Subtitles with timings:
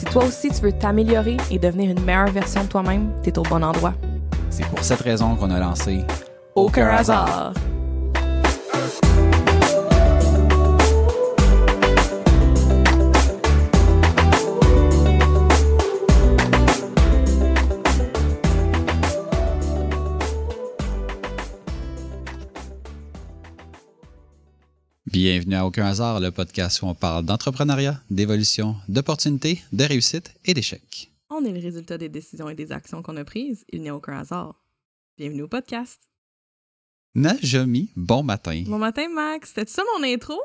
[0.00, 3.42] Si toi aussi tu veux t'améliorer et devenir une meilleure version de toi-même, t'es au
[3.42, 3.92] bon endroit.
[4.48, 6.06] C'est pour cette raison qu'on a lancé
[6.54, 7.52] Aucun hasard.
[25.22, 30.54] Bienvenue à Aucun hasard, le podcast où on parle d'entrepreneuriat, d'évolution, d'opportunités, de réussite et
[30.54, 31.12] d'échecs.
[31.28, 33.66] On est le résultat des décisions et des actions qu'on a prises.
[33.70, 34.54] Il n'y a aucun hasard.
[35.18, 36.00] Bienvenue au podcast.
[37.14, 38.62] Najomi, bon matin.
[38.66, 39.50] Bon matin, Max.
[39.54, 40.40] C'était ça mon intro?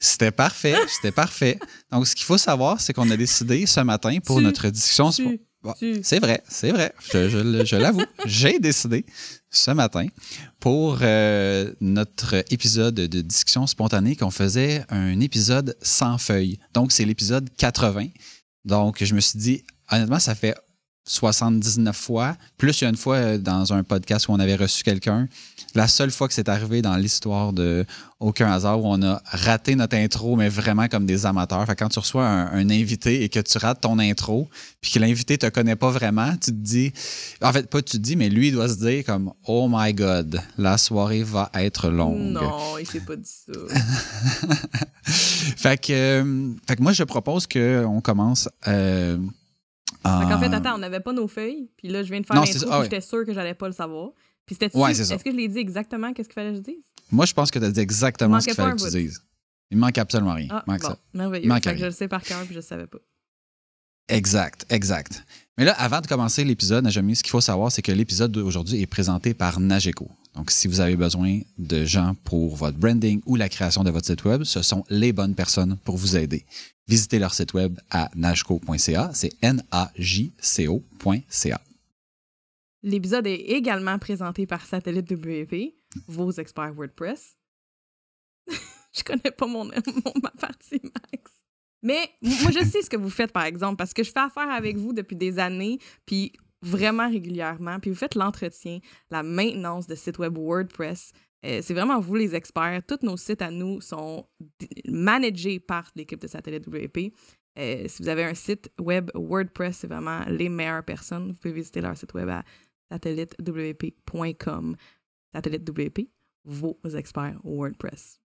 [0.00, 1.58] C'était parfait, c'était parfait.
[1.92, 5.10] Donc, ce qu'il faut savoir, c'est qu'on a décidé ce matin pour Tu- notre discussion.
[5.10, 6.92] tu- Bon, C'est vrai, c'est vrai.
[7.12, 8.04] Je, je le- je l'avoue.
[8.26, 9.04] J'ai décidé
[9.50, 10.06] ce matin
[10.60, 16.58] pour euh, notre épisode de discussion spontanée qu'on faisait un épisode sans feuilles.
[16.74, 18.06] Donc, c'est l'épisode 80.
[18.64, 20.54] Donc, je me suis dit, honnêtement, ça fait
[21.06, 22.36] 79 fois.
[22.58, 25.28] Plus il y a une fois euh, dans un podcast où on avait reçu quelqu'un.
[25.74, 27.86] La seule fois que c'est arrivé dans l'histoire de
[28.18, 31.66] Aucun hasard où on a raté notre intro, mais vraiment comme des amateurs.
[31.66, 34.48] Fait que quand tu reçois un, un invité et que tu rates ton intro,
[34.80, 36.92] puis que l'invité te connaît pas vraiment, tu te dis,
[37.42, 39.92] en fait, pas tu te dis, mais lui, il doit se dire comme, oh my
[39.92, 42.32] God, la soirée va être longue.
[42.32, 43.52] Non, il s'est pas dit ça.
[45.04, 48.48] fait, que, euh, fait que moi, je propose qu'on commence.
[48.66, 49.18] Euh,
[50.22, 51.70] Fait qu'en fait, en- attends, on n'avait pas nos feuilles.
[51.76, 52.84] Puis là, je viens de faire l'intro, puis Ah ouais.
[52.84, 54.10] j'étais sûre que j'allais pas le savoir.
[54.46, 55.14] Puis c'était Ouais, c'est ça.
[55.16, 56.84] Est-ce que je l'ai dit exactement qu'est-ce qu'il fallait que je dise?
[57.10, 59.20] Moi, je pense que tu as dit exactement ce qu'il fallait un que tu dises.
[59.70, 60.46] Il manque absolument rien.
[60.50, 60.98] Ah, manque bon, ça.
[61.12, 61.48] merveilleux.
[61.48, 61.80] manque Fait que rien.
[61.80, 62.98] je le sais par cœur, puis je le savais pas.
[64.08, 65.24] Exact, exact.
[65.58, 68.80] Mais là, avant de commencer l'épisode, Najami, ce qu'il faut savoir, c'est que l'épisode d'aujourd'hui
[68.82, 70.08] est présenté par Nageco.
[70.34, 74.04] Donc, si vous avez besoin de gens pour votre branding ou la création de votre
[74.06, 76.44] site web, ce sont les bonnes personnes pour vous aider.
[76.86, 79.10] Visitez leur site web à nageco.ca.
[79.14, 81.60] C'est N-A-J-C-O.ca.
[82.82, 85.74] L'épisode est également présenté par Satellite WP,
[86.06, 87.34] vos experts WordPress.
[88.92, 89.72] je connais pas mon, mon-
[90.22, 91.32] ma partie, Max.
[91.86, 94.50] Mais moi, je sais ce que vous faites, par exemple, parce que je fais affaire
[94.50, 97.78] avec vous depuis des années, puis vraiment régulièrement.
[97.78, 101.12] Puis vous faites l'entretien, la maintenance de sites web WordPress.
[101.44, 102.82] Euh, c'est vraiment vous les experts.
[102.88, 104.26] Tous nos sites à nous sont
[104.88, 107.12] managés par l'équipe de Satellite WP.
[107.56, 111.28] Euh, si vous avez un site web WordPress, c'est vraiment les meilleures personnes.
[111.28, 112.42] Vous pouvez visiter leur site web à
[112.90, 114.76] satellitewp.com.
[115.32, 116.08] Satellite WP,
[116.44, 118.18] vos experts WordPress.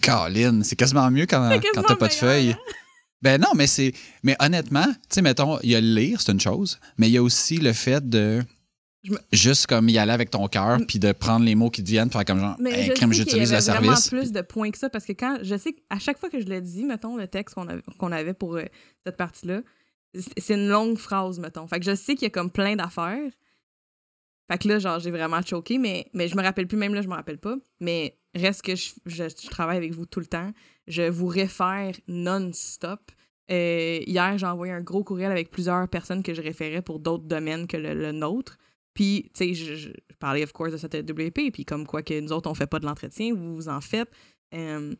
[0.00, 2.50] Caroline, c'est quasiment mieux quand, quand t'as pas de feuilles.
[2.52, 2.58] hein?
[3.22, 3.92] Ben non, mais c'est.
[4.22, 7.12] Mais honnêtement, tu sais, mettons, il y a le lire, c'est une chose, mais il
[7.12, 8.42] y a aussi le fait de.
[9.08, 11.88] Me- Juste comme y aller avec ton cœur, puis de prendre les mots qui te
[11.88, 14.08] viennent, faire comme genre, Mais Hey, je crème, j'utilise le vraiment service.
[14.10, 16.46] plus de points que ça parce que quand je sais qu'à chaque fois que je
[16.46, 17.54] le dis, mettons le texte
[17.98, 18.64] qu'on avait, pour euh,
[19.06, 19.60] cette partie-là,
[20.36, 21.66] c'est une longue phrase, mettons.
[21.66, 23.30] Fait que je sais qu'il y a comme plein d'affaires.
[24.50, 27.00] Fait que là, genre, j'ai vraiment choqué, mais, mais je me rappelle plus, même là,
[27.02, 27.56] je me rappelle pas.
[27.80, 30.50] Mais reste que je, je- travaille avec vous tout le temps.
[30.86, 33.00] Je vous réfère non-stop.
[33.50, 37.24] Euh, hier, j'ai envoyé un gros courriel avec plusieurs personnes que je référais pour d'autres
[37.24, 38.58] domaines que le, le nôtre.
[38.94, 42.32] Puis, tu sais, je, parlais, of course, de cette WP, puis comme quoi que nous
[42.32, 44.08] autres, on fait pas de l'entretien, vous, vous en faites.
[44.54, 44.94] Euh,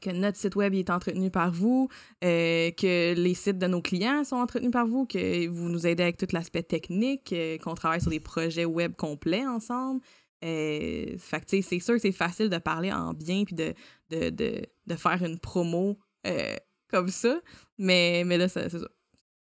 [0.00, 1.88] que notre site web est entretenu par vous,
[2.24, 6.04] euh, que les sites de nos clients sont entretenus par vous, que vous nous aidez
[6.04, 10.00] avec tout l'aspect technique, qu'on travaille sur des projets web complets ensemble.
[10.44, 13.74] Euh, fait que, c'est sûr que c'est facile de parler en bien puis de,
[14.08, 16.56] de, de, de faire une promo euh,
[16.88, 17.40] comme ça.
[17.78, 18.78] Mais, mais là, c'est ça.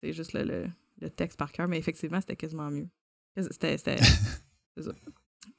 [0.01, 0.65] C'est juste le, le,
[1.01, 1.67] le texte par cœur.
[1.67, 2.87] Mais effectivement, c'était quasiment mieux.
[3.37, 3.77] C'était.
[3.77, 4.91] c'est ça.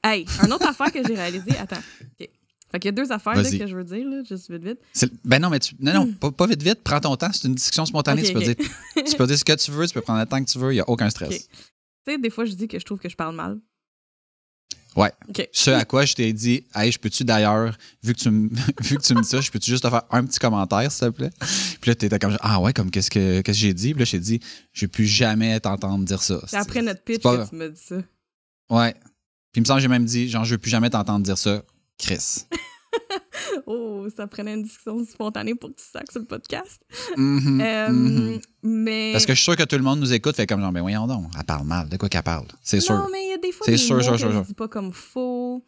[0.03, 1.57] Hey, une autre affaire que j'ai réalisée.
[1.57, 1.81] Attends.
[2.01, 2.29] OK.
[2.69, 5.13] Fait qu'il y a deux affaires là, que je veux dire, là, juste vite, vite.
[5.23, 5.73] Ben non, mais tu.
[5.79, 8.23] Non, non, pas, pas vite, vite, prends ton temps, c'est une discussion spontanée.
[8.23, 8.55] Tu, peux dire,
[8.95, 10.73] tu peux dire ce que tu veux, tu peux prendre le temps que tu veux,
[10.73, 11.47] il n'y a aucun stress.
[11.47, 11.55] Tu
[12.05, 13.57] sais, des fois, je dis que je trouve que je parle mal.
[14.97, 15.11] Ouais.
[15.53, 18.49] Ce à quoi je t'ai dit, hey, je peux-tu d'ailleurs, vu que tu me
[18.81, 21.07] vu que tu me dis ça, je peux-tu juste te faire un petit commentaire, s'il
[21.07, 21.29] te plaît?
[21.39, 23.93] Puis là, t'étais comme Ah ouais, comme qu'est-ce que qu'est-ce que j'ai dit?
[23.93, 24.39] Puis là, j'ai dit,
[24.73, 26.41] je vais plus jamais t'entendre dire ça.
[26.47, 27.97] C'est après notre pitch pas- que tu m'as dit ça.
[28.71, 28.93] Ouais.
[29.51, 31.37] Puis il me semble que j'ai même dit, genre, je veux plus jamais t'entendre dire
[31.37, 31.61] ça,
[31.99, 32.45] Chris.
[33.65, 36.81] oh, ça prenait une discussion spontanée pour que tu sacs sur le podcast.
[37.15, 38.39] Mhm, Euh, mhm.
[38.63, 39.11] Mais.
[39.13, 40.81] Parce que je suis sûr que tout le monde nous écoute, fait comme genre, ben
[40.81, 41.89] voyons donc, elle parle mal.
[41.89, 42.47] De quoi qu'elle parle?
[42.61, 42.95] C'est sûr.
[42.95, 44.39] Non, mais il y a des fois C'est des sûr, mots sûr, que sûr, je
[44.47, 45.65] dis pas comme faux.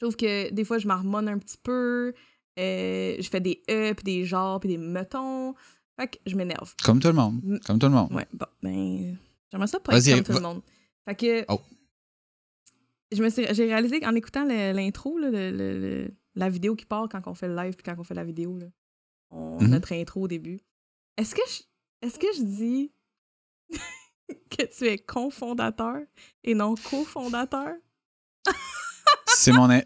[0.00, 2.12] Je trouve que des fois, je marmonne un petit peu.
[2.58, 5.54] Euh, je fais des e, puis des genres, puis des mettons.
[5.98, 6.74] Fait que je m'énerve.
[6.82, 7.40] Comme tout le monde.
[7.44, 7.58] Mm.
[7.66, 8.12] Comme tout le monde.
[8.12, 9.16] Ouais, bon, ben.
[9.50, 10.62] J'aimerais ça pas être comme tout le monde.
[11.06, 11.44] Fait que.
[11.48, 11.60] Oh.
[13.14, 16.84] Je me suis, j'ai réalisé qu'en écoutant l'intro, là, le- le- le- la vidéo qui
[16.86, 18.66] part quand on fait le live puis quand on fait la vidéo, là,
[19.30, 19.68] on- Mhm.
[19.70, 20.60] notre intro au début,
[21.16, 21.62] est-ce que je,
[22.06, 22.92] est-ce que je dis
[24.50, 25.98] que tu es cofondateur
[26.44, 27.74] et non cofondateur?
[29.26, 29.70] C'est mon.
[29.70, 29.82] in-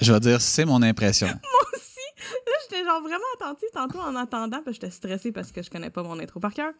[0.00, 1.26] Je vais dire, c'est mon impression.
[1.42, 1.98] Moi aussi!
[2.46, 5.90] Là, j'étais genre vraiment attentive tantôt en attendant, puis j'étais stressée parce que je connais
[5.90, 6.72] pas mon intro par cœur.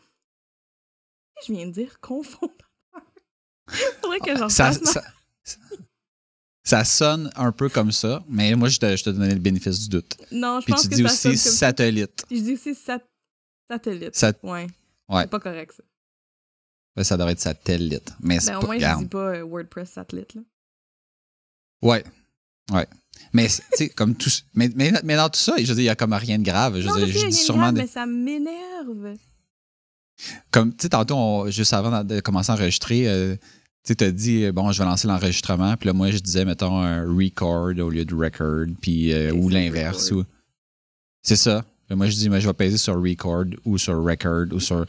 [1.36, 1.98] Que je viens de dire?
[2.00, 2.68] Cofondateur?
[4.02, 5.58] Faudrait que j'en Ça, fasse ma- ça,
[6.68, 9.80] ça sonne un peu comme ça, mais moi, je te, je te donnais le bénéfice
[9.80, 10.16] du doute.
[10.30, 12.24] Non, je Puis pense tu que dis ça sonne aussi comme satellite.
[12.30, 13.06] Je dis aussi sat-
[13.70, 14.14] satellite.
[14.14, 14.66] Sat- Ouais.
[15.08, 15.22] Ouais.
[15.22, 15.72] C'est pas correct,
[16.96, 17.04] ça.
[17.04, 18.12] Ça devrait être satellite.
[18.20, 18.66] Mais c'est Ben, au pas.
[18.66, 20.42] moins, je dis pas euh, WordPress satellite, là.
[21.80, 22.04] Ouais.
[22.72, 22.86] Ouais.
[23.32, 24.30] Mais, tu sais, comme tout.
[24.52, 26.44] Mais, mais, mais dans tout ça, je veux dire, il y a comme rien de
[26.44, 26.74] grave.
[26.80, 27.62] Je veux non, dire, je dis sûrement.
[27.62, 29.16] grave, des- mais ça m'énerve.
[30.50, 33.36] Comme, tu sais, tantôt, on- juste avant de commencer à enregistrer, euh,
[33.94, 35.76] tu t'as dit, euh, bon, je vais lancer l'enregistrement.
[35.76, 39.48] Puis là, moi, je disais, mettons, un record au lieu de record, puis, euh, ou
[39.48, 40.10] l'inverse.
[40.12, 40.24] ou-
[41.22, 41.64] C'est ça.
[41.90, 44.84] Moi, je dis, moi, je vais peser sur record ou sur record ou sur.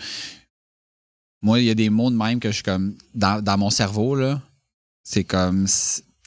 [1.41, 2.95] Moi, il y a des mots de même que je suis comme.
[3.15, 4.41] Dans, dans mon cerveau, là,
[5.03, 5.65] c'est comme.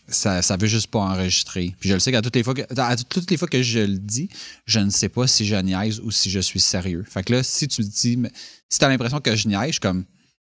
[0.09, 1.75] Ça, ça veut juste pas enregistrer.
[1.79, 3.79] Puis je le sais qu'à toutes les fois que à toutes les fois que je
[3.79, 4.29] le dis,
[4.67, 7.05] je ne sais pas si je niaise ou si je suis sérieux.
[7.09, 8.31] Fait que là, si tu dis mais
[8.69, 10.05] si t'as l'impression que je niaise, je suis comme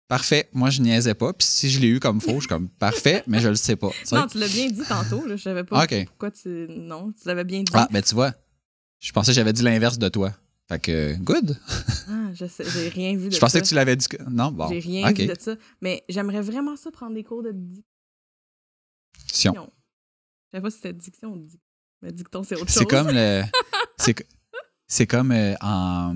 [0.08, 1.34] parfait, moi je niaisais pas.
[1.34, 3.76] Puis si je l'ai eu comme faux, je suis comme parfait, mais je le sais
[3.76, 3.90] pas.
[4.04, 4.16] sais?
[4.16, 5.36] Non, tu l'as bien dit tantôt, là.
[5.36, 6.68] Je savais pas pourquoi tu.
[6.70, 7.72] Non, tu l'avais bien dit.
[7.76, 8.34] Ah, ben tu vois,
[9.00, 10.34] je pensais que j'avais dit l'inverse de toi.
[10.70, 11.58] Fait que good.
[12.10, 13.62] Ah, je sais, j'ai rien vu de Je pensais ça.
[13.64, 14.08] que tu l'avais dit.
[14.08, 14.68] que- Non, bon.
[14.68, 15.56] J'ai rien vu de ça.
[15.82, 17.84] Mais j'aimerais vraiment ça prendre des cours de diction.
[19.54, 19.72] Sion.
[20.48, 21.60] Je savais pas si c'était diction ou dic-
[22.02, 22.80] Mais dicton, c'est autre chose.
[22.80, 23.44] C'est comme le.
[24.90, 26.16] C'est comme euh, en.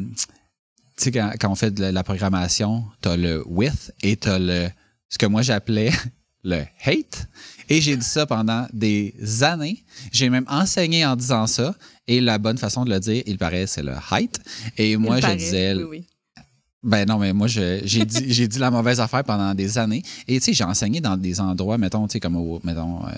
[1.02, 4.70] Tu sais, quand, quand on fait de la, programmation, t'as le with et t'as le.
[5.10, 5.90] Ce que moi j'appelais
[6.44, 7.28] le hate.
[7.70, 9.84] Et j'ai dit ça pendant des années.
[10.12, 11.74] J'ai même enseigné en disant ça.
[12.08, 14.42] Et la bonne façon de le dire, il paraît, c'est le hate.
[14.78, 15.38] Et Il moi, je paraît.
[15.38, 15.74] disais.
[15.74, 16.06] Oui, oui.
[16.84, 20.04] Ben non, mais moi, j'ai dit, la mauvaise affaire pendant des années.
[20.28, 23.10] Et tu sais, j'ai enseigné dans des endroits, mettons, tu sais, comme au, mettons, euh,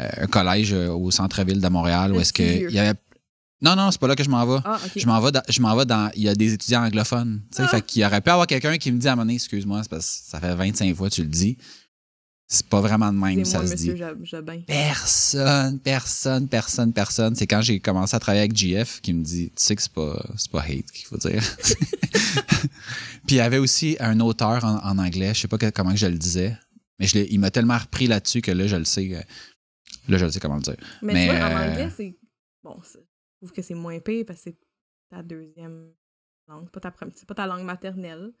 [0.00, 2.70] euh, un collège euh, au centre-ville de Montréal où est-ce que Stilieu.
[2.70, 2.94] il y avait.
[3.62, 4.60] Non, non, c'est pas là que je m'en vais.
[4.64, 4.78] Ah.
[4.94, 7.42] Je m'en vais dans, je m'en vais dans, il y a des étudiants anglophones.
[7.50, 7.68] Tu sais, Ah.
[7.68, 9.82] fait qu'il y aurait pu avoir quelqu'un qui me dit à un moment donné, excuse-moi,
[9.82, 11.56] c'est parce que ça fait 25 fois que tu le dis.
[12.48, 13.92] C'est pas vraiment de même, ça moi, se dit.
[14.22, 14.60] Jobin.
[14.68, 17.34] Personne, personne, personne, personne.
[17.34, 19.90] C'est quand j'ai commencé à travailler avec GF qui me dit, tu sais que c'est
[19.92, 21.42] pas, c'est pas hate qu'il faut dire.
[23.26, 25.90] Puis il y avait aussi un auteur en, en anglais, je sais pas que- comment
[25.90, 26.56] que je le disais,
[26.98, 29.08] mais je il m'a tellement repris là-dessus que là, je le sais.
[29.14, 29.20] euh,
[30.08, 30.76] Là, je le sais comment le dire.
[31.02, 32.16] Mais, Mais, tu vois, en euh, anglais, c'est.
[32.62, 33.05] Bon, c'est-
[33.38, 34.56] trouve que c'est moins pire parce que c'est
[35.10, 35.90] ta deuxième
[36.48, 36.70] langue.
[36.70, 38.32] pas ta première- C'est pas ta langue maternelle.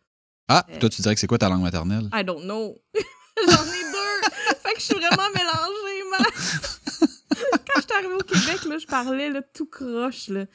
[0.48, 0.78] Ah, Euh.
[0.78, 2.08] toi, tu dirais que c'est quoi ta langue maternelle?
[2.12, 2.76] I don't know.
[2.94, 4.30] J'en ai deux.
[4.62, 6.26] fait que je suis vraiment mélangée, man.
[7.66, 10.28] Quand j'étais arrivée au Québec, là, je parlais là, tout croche.
[10.28, 10.46] Là.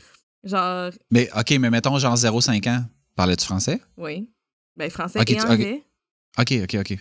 [0.44, 2.84] Genre, Mais OK, mais mettons genre 0,5 ans.
[3.16, 3.82] Parlais-tu français?
[3.98, 4.30] oui.
[4.78, 5.84] Ben, français et tu- anglais.
[6.40, 6.98] OK, OK, OK.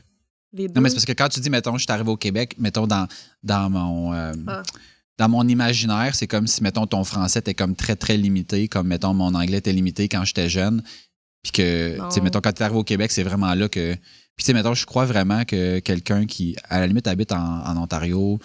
[0.52, 0.74] Les deux.
[0.74, 2.86] Non, mais c'est parce que quand tu dis, mettons, je suis arrivé au Québec, mettons,
[2.88, 3.06] dans,
[3.44, 4.12] dans mon.
[4.12, 4.62] euh, Ah.
[5.20, 8.86] Dans mon imaginaire, c'est comme si, mettons, ton français était comme très, très limité, comme,
[8.86, 10.82] mettons, mon anglais était limité quand j'étais jeune.
[11.42, 12.24] Puis que, tu sais, Non.
[12.24, 13.92] mettons, quand tu es arrivé au Québec, c'est vraiment là que.
[13.94, 14.00] Puis,
[14.38, 17.76] tu sais, mettons, je crois vraiment que quelqu'un qui, à la limite, habite en, en
[17.76, 18.38] Ontario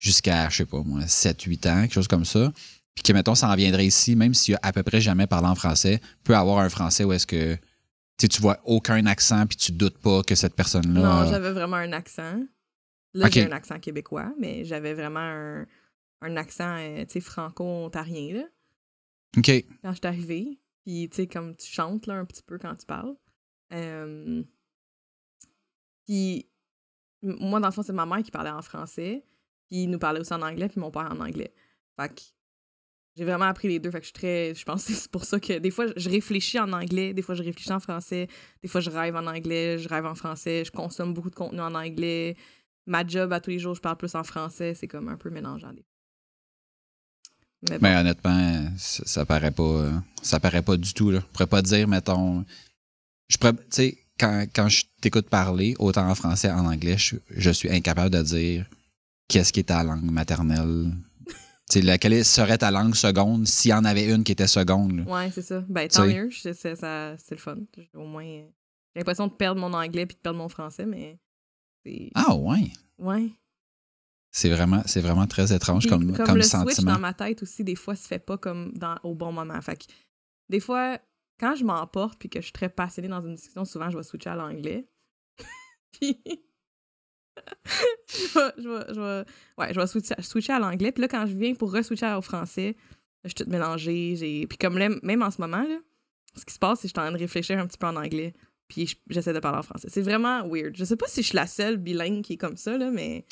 [0.00, 2.52] jusqu'à, je sais pas, moi, 7-8 ans, quelque chose comme ça,
[2.96, 5.46] puis que, mettons, ça en viendrait ici, même s'il a à peu près jamais parlé
[5.46, 7.60] en français, peut avoir un français où est-ce que, tu
[8.22, 11.00] sais, tu vois aucun accent, puis tu doute pas que cette personne-là.
[11.24, 12.40] Non, j'avais vraiment un accent.
[13.14, 15.66] Là, j'ai un accent québécois, mais j'avais vraiment un,
[16.22, 18.44] un accent, euh, franco-ontarien, là,
[19.36, 19.50] OK.
[19.82, 20.58] quand je suis arrivée.
[20.84, 23.16] Puis, tu sais, comme tu chantes, là, un petit peu quand tu parles.
[23.72, 24.42] Euh,
[26.06, 26.48] Puis,
[27.22, 29.24] moi, dans le fond, c'est ma mère qui parlait en français,
[29.68, 31.52] puis il nous parlait aussi en anglais, puis mon père en anglais.
[32.00, 32.20] Fait que
[33.16, 33.90] j'ai vraiment appris les deux.
[33.90, 34.54] Fait que je suis très.
[34.54, 37.34] Je pense que c'est pour ça que des fois, je réfléchis en anglais, des fois,
[37.34, 38.28] je réfléchis en français,
[38.62, 41.60] des fois, je rêve en anglais, je rêve en français, je consomme beaucoup de contenu
[41.60, 42.36] en anglais.
[42.86, 44.74] Ma job, à tous les jours, je parle plus en français.
[44.74, 45.72] C'est comme un peu mélangeant.
[45.72, 45.84] des-
[47.70, 47.88] Mais bon.
[47.88, 49.62] Mais honnêtement, ça, ça paraît pas.
[49.62, 49.92] euh,
[50.22, 51.10] Ça paraît pas du tout.
[51.10, 51.20] Là.
[51.20, 52.44] Je pourrais pas dire, mettons.
[53.28, 53.54] Je pourrais.
[53.54, 57.70] Tu sais, quand, quand je t'écoute parler, autant en français en anglais, je, je suis
[57.70, 58.66] incapable de dire
[59.28, 60.92] qu'est-ce qui est ta langue maternelle.
[61.70, 64.96] sais, laquelle serait ta langue seconde s'il y en avait une qui était seconde.
[64.98, 65.02] là.
[65.04, 65.62] Ouais, c'est ça.
[65.68, 66.14] Ben, tant T'sais.
[66.14, 66.30] mieux.
[66.32, 67.56] C'est ça- c'est le fun.
[67.94, 68.46] Au moins, j'ai
[69.00, 71.18] l'impression de perdre mon anglais puis de perdre mon français, mais
[71.84, 72.10] c'est.
[72.14, 72.70] Ah ouais.
[72.98, 73.28] Ouais.
[74.38, 76.92] C'est vraiment, c'est vraiment très étrange Puis comme, comme le switch sentiment.
[76.92, 79.58] dans ma tête aussi, des fois, se fait pas comme dans, au bon moment.
[79.62, 79.84] Fait que,
[80.50, 80.98] des fois,
[81.40, 84.02] quand je m'emporte puis que je suis très passionnée dans une discussion, souvent, je vais
[84.02, 84.86] switcher à l'anglais.
[85.92, 86.20] puis.
[88.08, 89.24] je vais, je vais, je vais-
[89.56, 90.92] ouais, je vais switcher, switcher à l'anglais.
[90.92, 92.76] Puis là, quand je viens pour re-switcher au français,
[93.24, 94.16] je suis toute mélangée.
[94.16, 95.78] j'ai- Puis comme là, même en ce moment, là,
[96.34, 97.86] ce qui se passe, c'est que je suis en train de réfléchir un petit peu
[97.86, 98.34] en anglais.
[98.68, 99.88] Puis je- j'essaie de parler en français.
[99.90, 100.76] C'est vraiment weird.
[100.76, 103.24] Je sais pas si je suis la seule bilingue qui est comme ça, là, mais.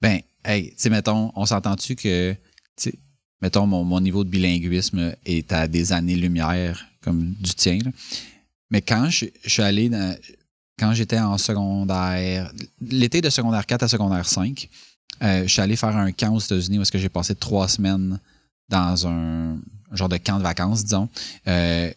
[0.00, 2.38] Ben, hey, tu sais, mettons, on s'entend-tu que, tu
[2.76, 2.94] sais,
[3.40, 7.90] mettons, mon, mon niveau de bilinguisme est à des années-lumière, comme du tien, là.
[8.70, 10.16] Mais quand je, suis allé dans-
[10.78, 14.68] quand j'étais en secondaire, l'été de secondaire 4 à secondaire 5,
[15.22, 18.18] euh, je suis allé faire un camp aux États-Unis où que j'ai passé trois semaines
[18.68, 19.58] dans un
[19.92, 21.08] genre de camp de vacances, disons,
[21.46, 21.90] euh,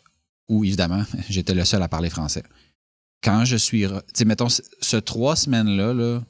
[0.48, 2.44] où évidemment, j'étais le seul à parler français.
[3.24, 6.22] Quand je suis, tu sais, mettons, ce trois semaines-là, là,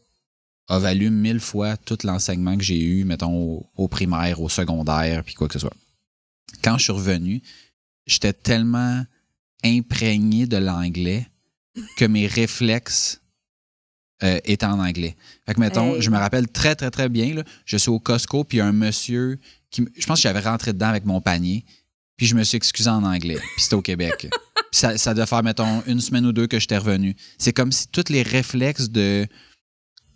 [0.70, 5.24] a valu mille fois tout l'enseignement que j'ai eu, mettons, au, au primaire, au secondaire,
[5.24, 5.76] puis quoi que ce soit.
[6.64, 7.42] Quand je suis revenu,
[8.06, 9.04] j'étais tellement
[9.64, 11.28] imprégné de l'anglais
[11.98, 13.22] que mes réflexes
[14.24, 15.16] euh, étaient en anglais.
[15.46, 16.02] Fait que, mettons, Hey.
[16.02, 19.40] je me rappelle très, très, très bien, là, je suis au Costco, puis un monsieur
[19.72, 21.66] qui, je pense que j'avais rentré dedans avec mon panier,
[22.18, 24.28] puis je me suis excusé en anglais, puis c'était au Québec.
[24.72, 27.16] Ça, ça devait faire, mettons, une semaine ou deux que j'étais revenu.
[27.40, 29.26] C'est comme si tous les réflexes de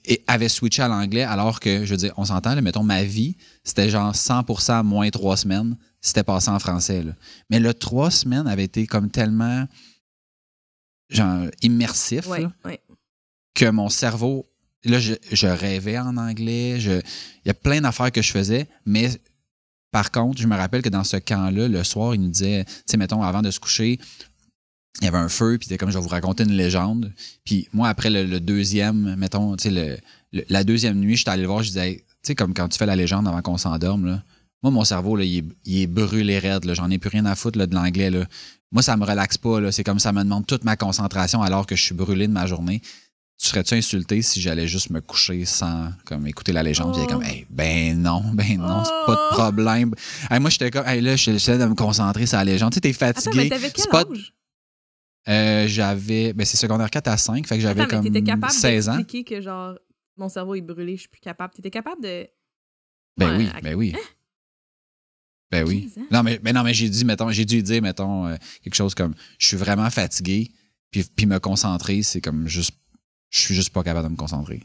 [0.05, 3.03] et avait switché à l'anglais alors que, je veux dire, on s'entend, là, mettons, ma
[3.03, 7.03] vie, c'était genre 100% moins trois semaines, c'était passé en français.
[7.03, 7.13] là.
[7.49, 9.65] Mais le trois semaines avait été comme tellement
[11.09, 12.81] genre immersif Ouais, là, ouais.
[13.53, 14.45] que mon cerveau,
[14.83, 18.67] là, je, je rêvais en anglais, je, il y a plein d'affaires que je faisais,
[18.85, 19.09] mais
[19.91, 22.73] par contre, je me rappelle que dans ce camp-là, le soir, il nous disait, tu
[22.87, 23.99] sais, mettons, avant de se coucher,
[25.01, 27.11] il y avait un feu, puis c'était comme je vais vous raconter une légende.
[27.45, 29.97] Puis moi, après le, le deuxième, mettons, tu sais, le,
[30.31, 32.69] le- la deuxième nuit, j'étais allé le voir, je disais, Hey, tu sais, comme quand
[32.69, 34.23] tu fais la légende avant qu'on s'endorme, là.
[34.61, 36.73] Moi, mon cerveau, là, il, est, il est brûlé raide, là.
[36.73, 38.25] J'en ai plus rien à foutre là, de l'anglais, là.
[38.71, 39.71] Moi, ça me relaxe pas, là.
[39.73, 42.45] C'est comme ça me demande toute ma concentration alors que je suis brûlé de ma
[42.47, 42.81] journée.
[43.41, 46.95] Tu serais-tu insulté si j'allais juste me coucher sans comme écouter la légende?
[46.97, 47.05] Oh.
[47.07, 49.33] comme, Hey, ben non, ben non, c'est pas de Oh.
[49.33, 49.93] problème.
[50.31, 52.71] Hey, moi, j'étais comme, hey, là, j'essaie de me concentrer sur la légende.
[52.71, 53.43] Tu sais, t'es Attends, fatigué.
[53.43, 54.33] mais t'avais quel C'est pas- âge?
[55.29, 59.03] Euh, j'avais, ben c'est secondaire 4 à 5, fait que j'avais comme capable 16 ans.
[59.03, 59.77] que genre
[60.17, 61.53] mon cerveau est brûlé, je suis plus capable.
[61.53, 62.27] T'étais capable de.
[63.17, 63.95] Ben Ouais, oui, à- ben oui.
[65.51, 65.89] Ben oui.
[65.93, 66.07] 15 ans?
[66.11, 68.95] Non, mais, mais non, mais j'ai dit, mettons, j'ai dû dire, mettons, euh, quelque chose
[68.95, 70.51] comme je suis vraiment fatigué,
[70.91, 72.71] puis, puis me concentrer, c'est comme juste.
[73.29, 74.61] Je suis juste pas capable de me concentrer.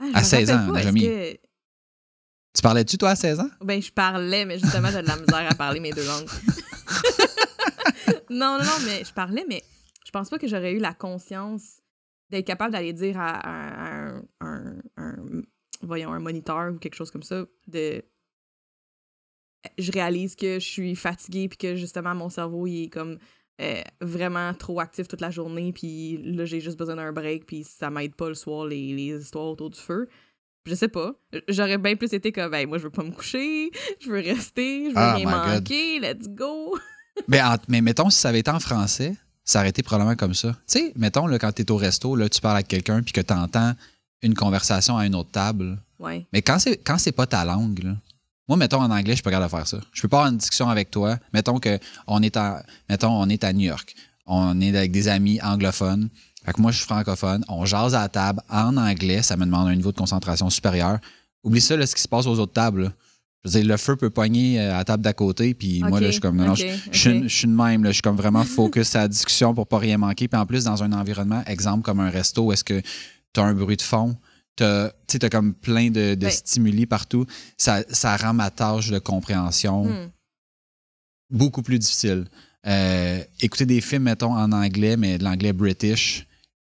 [0.00, 1.32] Ah, à me 16 rappelle ans, pas, que-
[2.54, 3.48] Tu parlais-tu, toi, à 16 ans?
[3.62, 6.26] Ben, je parlais, mais justement, j'ai de la misère à parler mes deux langues.
[8.30, 9.62] non, non, non, mais je parlais, mais
[10.14, 11.80] pense pas que j'aurais eu la conscience
[12.30, 15.42] d'être capable d'aller dire à, à un, un- un-
[15.82, 18.02] voyons, un moniteur ou quelque chose comme ça, de
[19.78, 23.18] je réalise que je suis fatiguée puis que justement mon cerveau il est comme
[23.62, 27.64] euh, vraiment trop actif toute la journée puis là j'ai juste besoin d'un break puis
[27.64, 30.08] ça m'aide pas le soir les, les histoires autour du feu.
[30.66, 31.14] Je sais pas.
[31.48, 34.90] J'aurais bien plus été comme moi je veux pas me coucher je veux rester je
[34.90, 35.60] veux Ah, rien God.
[35.60, 36.76] manquer let's go.
[37.32, 39.14] En- mais mettons, si ça avait été en français,
[39.66, 40.52] été probablement comme ça.
[40.66, 43.12] Tu sais, mettons, là, quand tu es au resto, là, tu parles avec quelqu'un puis
[43.12, 43.74] que tu entends
[44.22, 45.78] une conversation à une autre table.
[46.00, 47.96] ouais Mais quand c'est quand c'est pas ta langue, là,
[48.48, 49.78] moi, mettons en anglais, je suis pas capable de faire ça.
[49.92, 51.18] Je peux pas avoir une discussion avec toi.
[51.32, 53.94] Mettons que on est à, mettons, on est à New York.
[54.26, 56.10] On est avec des amis anglophones.
[56.44, 57.42] Fait que moi, je suis francophone.
[57.48, 59.22] On jase à la table en anglais.
[59.22, 60.98] Ça me demande un niveau de concentration supérieur.
[61.42, 62.92] Oublie ça, là, ce qui se passe aux autres tables.
[63.44, 66.00] Je veux dire, le feu peut pogner euh, à la table d'à côté, puis moi,
[66.00, 67.22] là, je suis comme, non, je, je suis, ok.
[67.24, 67.90] je suis de même, là.
[67.90, 70.28] Je suis comme vraiment focus à la discussion pour pas rien manquer.
[70.28, 73.52] Puis en plus, dans un environnement, exemple comme un resto, est-ce que tu as un
[73.54, 74.16] bruit de fond,
[74.56, 74.92] tu as,
[75.30, 76.30] comme plein de, de Ben.
[76.30, 77.26] stimuli partout,
[77.58, 80.08] ça, ça rend ma tâche de compréhension Hmm.
[81.30, 82.26] beaucoup plus difficile.
[82.66, 86.26] Euh, écouter des films, mettons, en anglais, mais de l'anglais british,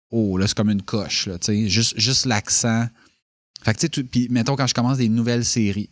[0.10, 2.88] oh, là, c'est comme une coche, là, tu sais, juste, juste l'accent.
[3.64, 5.90] Fait que, tu sais, puis, mettons, quand je commence des nouvelles séries,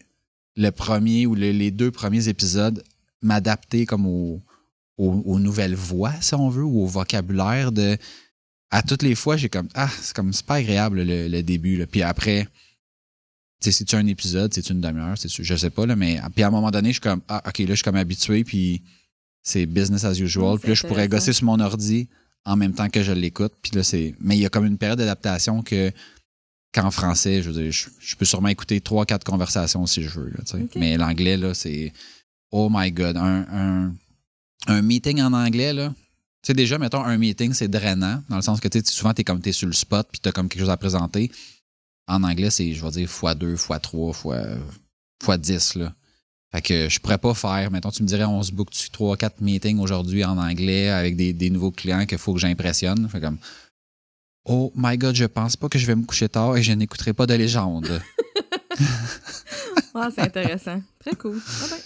[0.60, 2.84] le premier ou le- les deux premiers épisodes,
[3.22, 4.42] m'adapter comme au-
[4.98, 7.98] au- aux nouvelles voix, si on veut, ou au vocabulaire de.
[8.72, 9.70] À toutes les fois, j'ai comme.
[9.74, 10.34] Ah, c'est comme.
[10.34, 11.88] C'est pas agréable, le, le début, là.
[11.88, 12.44] Puis après,
[13.62, 16.48] tu sais, c'est-tu un épisode, c'est une demi-heure, je sais pas, là, mais puis à
[16.48, 18.82] un moment donné, je suis comme, ah, ok, là, je suis comme habitué, puis
[19.44, 20.60] c'est business as usual.
[20.60, 22.08] Puis là, je pourrais gosser sur mon ordi
[22.46, 23.54] en même temps que je l'écoute.
[23.62, 24.14] Puis là, c'est.
[24.20, 25.92] Mais il y a comme une période d'adaptation que
[26.74, 30.32] qu'en français, je veux dire, je, peux sûrement écouter trois, quatre conversations si je veux.
[30.76, 31.94] Mais l'anglais, là, c'est
[32.52, 33.18] oh my god.
[33.18, 33.94] Un,
[34.68, 35.94] un, meeting en anglais, là.
[36.42, 39.22] Tu sais, déjà, mettons, un meeting, c'est drainant, dans le sens que tu souvent, tu
[39.22, 41.32] es comme es sur le spot, puis tu as comme quelque chose à présenter.
[42.08, 44.42] En anglais, c'est, je vais dire, fois deux, fois trois, fois,
[45.22, 45.94] fois dix, là.
[46.52, 49.40] Fait que je pourrais pas faire, mettons, tu me dirais, on se book trois, quatre
[49.40, 53.08] meetings aujourd'hui en anglais avec des, des nouveaux clients qu'il faut que j'impressionne.
[53.08, 53.38] Fait comme,
[54.46, 57.14] Oh my god, je pense pas que je vais me coucher tard et je n'écouterai
[57.14, 58.02] pas de légende.
[59.94, 60.82] ah, c'est intéressant.
[61.00, 61.40] Très cool.
[61.62, 61.78] Ah ben,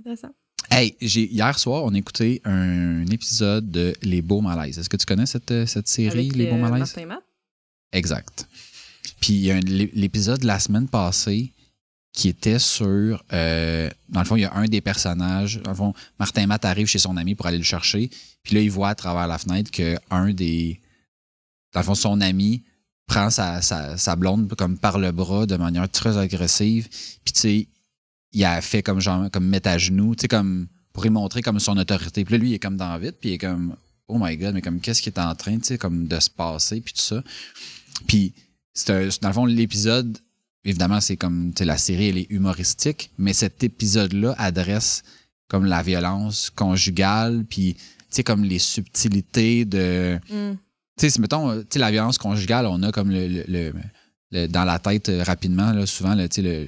[0.00, 0.34] intéressant.
[0.70, 4.78] Hey, hier soir, on a écouté un épisode de Les Beaux Malaises.
[4.78, 6.94] Est-ce que tu connais cette, cette série, Les Beaux euh, Malaises?
[7.92, 8.48] Exact.
[9.20, 11.52] Puis il y a l'épisode de la semaine passée
[12.12, 13.22] qui était sur.
[13.32, 15.60] Euh, dans le fond, il y a un des personnages.
[15.62, 18.10] Dans le fond, Martin Matt arrive chez son ami pour aller le chercher.
[18.42, 20.80] Puis là, il voit à travers la fenêtre qu'un des,
[21.74, 22.62] dans le fond, son ami
[23.06, 26.88] prend sa, sa, blonde comme par le bras de manière très agressive.
[27.24, 27.68] Puis, tu sais,
[28.32, 31.42] il a fait comme genre, comme mettre à genoux, tu sais, comme pour lui montrer
[31.42, 32.24] comme son autorité.
[32.24, 33.76] Puis là, lui, il est comme dans vite, puis il est comme,
[34.08, 36.30] oh my god, mais comme qu'est-ce qui est en train, tu sais, comme de se
[36.30, 37.22] passer, puis tout ça.
[38.06, 38.32] Puis,
[38.72, 40.16] c'est dans le fond, l'épisode,
[40.64, 45.02] évidemment, c'est comme, tu sais, la série, elle est humoristique, mais cet épisode-là adresse
[45.48, 50.20] comme la violence conjugale, puis, tu sais, comme les subtilités de.
[50.30, 50.56] Mm
[50.98, 53.72] tu sais, mettons, euh, la violence conjugale, on a comme le,
[54.48, 56.16] dans la tête euh, rapidement, là, souvent,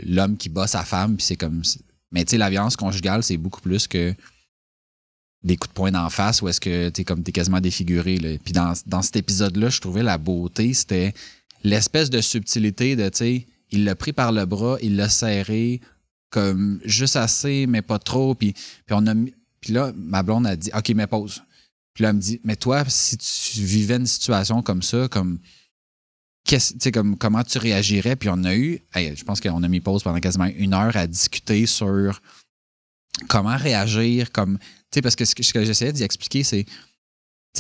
[0.07, 1.63] l'homme qui bat sa femme, puis c'est comme.
[2.13, 4.15] Mais tu sais, la violence conjugale, c'est beaucoup plus que
[5.43, 8.17] des coups de poing d'en face ou est-ce que tu es comme t'es quasiment défiguré.
[8.17, 8.37] Là.
[8.43, 11.15] Puis dans, dans cet épisode-là, je trouvais la beauté, c'était
[11.63, 15.81] l'espèce de subtilité de, tu sais, il l'a pris par le bras, il l'a serré
[16.31, 18.35] comme juste assez, mais pas trop.
[18.35, 19.15] Puis, puis on a
[19.61, 21.43] puis là, ma blonde a dit OK, mais pause.
[21.97, 25.39] Puis là, elle me dit, mais toi, si tu vivais une situation comme ça, comme,
[26.93, 28.17] comme comment tu réagirais?
[28.17, 31.07] Puis on a eu, je pense qu'on a mis pause pendant quasiment une heure à
[31.07, 32.21] discuter sur
[33.31, 34.59] comment réagir, comme,
[35.03, 36.67] parce que ce que, j'essayais d'y expliquer, c'est,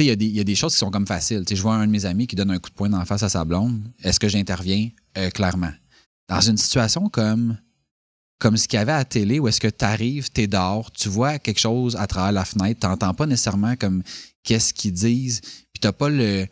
[0.00, 1.42] il y, y, a des choses qui sont comme faciles.
[1.50, 3.30] je vois un de mes amis qui donne un coup de poing en face à
[3.30, 3.80] sa blonde.
[4.02, 4.90] Est-ce que j'interviens?
[5.16, 5.72] Euh, clairement.
[6.28, 7.56] Dans une situation comme
[8.38, 10.46] comme ce qu'il y avait à la télé où est-ce que tu arrives, tu es
[10.46, 14.02] dehors, tu vois quelque chose à travers la fenêtre, tu n'entends pas nécessairement comme
[14.42, 16.46] qu'est-ce qu'ils disent, puis tu pas le.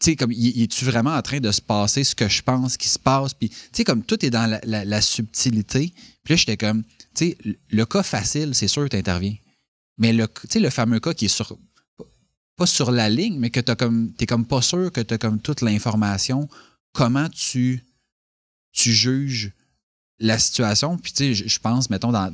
[0.00, 2.88] Tu sais, comme, es-tu vraiment en train de se passer ce que je pense qui
[2.88, 3.34] se passe?
[3.34, 5.94] Puis, tu sais, comme tout est dans la, subtilité.
[6.24, 6.82] Puis là, j'étais comme,
[7.14, 7.38] tu sais,
[7.70, 9.36] le cas facile, c'est sûr tu interviens.
[9.98, 10.26] Mais le,
[10.56, 11.56] le fameux cas qui est sur,
[12.56, 15.18] pas sur la ligne, mais que tu comme, es comme pas sûr que tu as
[15.18, 16.48] comme toute l'information,
[16.92, 17.84] comment tu,
[18.72, 19.52] tu juges
[20.18, 20.96] la situation.
[20.98, 22.32] Puis, tu sais, je pense, mettons, dans,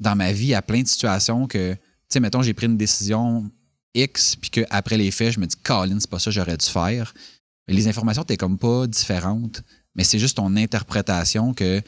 [0.00, 3.50] dans, ma vie, à plein de situations que, tu sais, mettons, j'ai pris une décision
[3.94, 7.14] X, puis qu'après les faits, je me dis, Colin, c'est pas ça j'aurais dû faire.
[7.66, 9.62] Mais les informations, t'es comme pas différentes,
[9.94, 11.82] mais c'est juste ton interprétation que.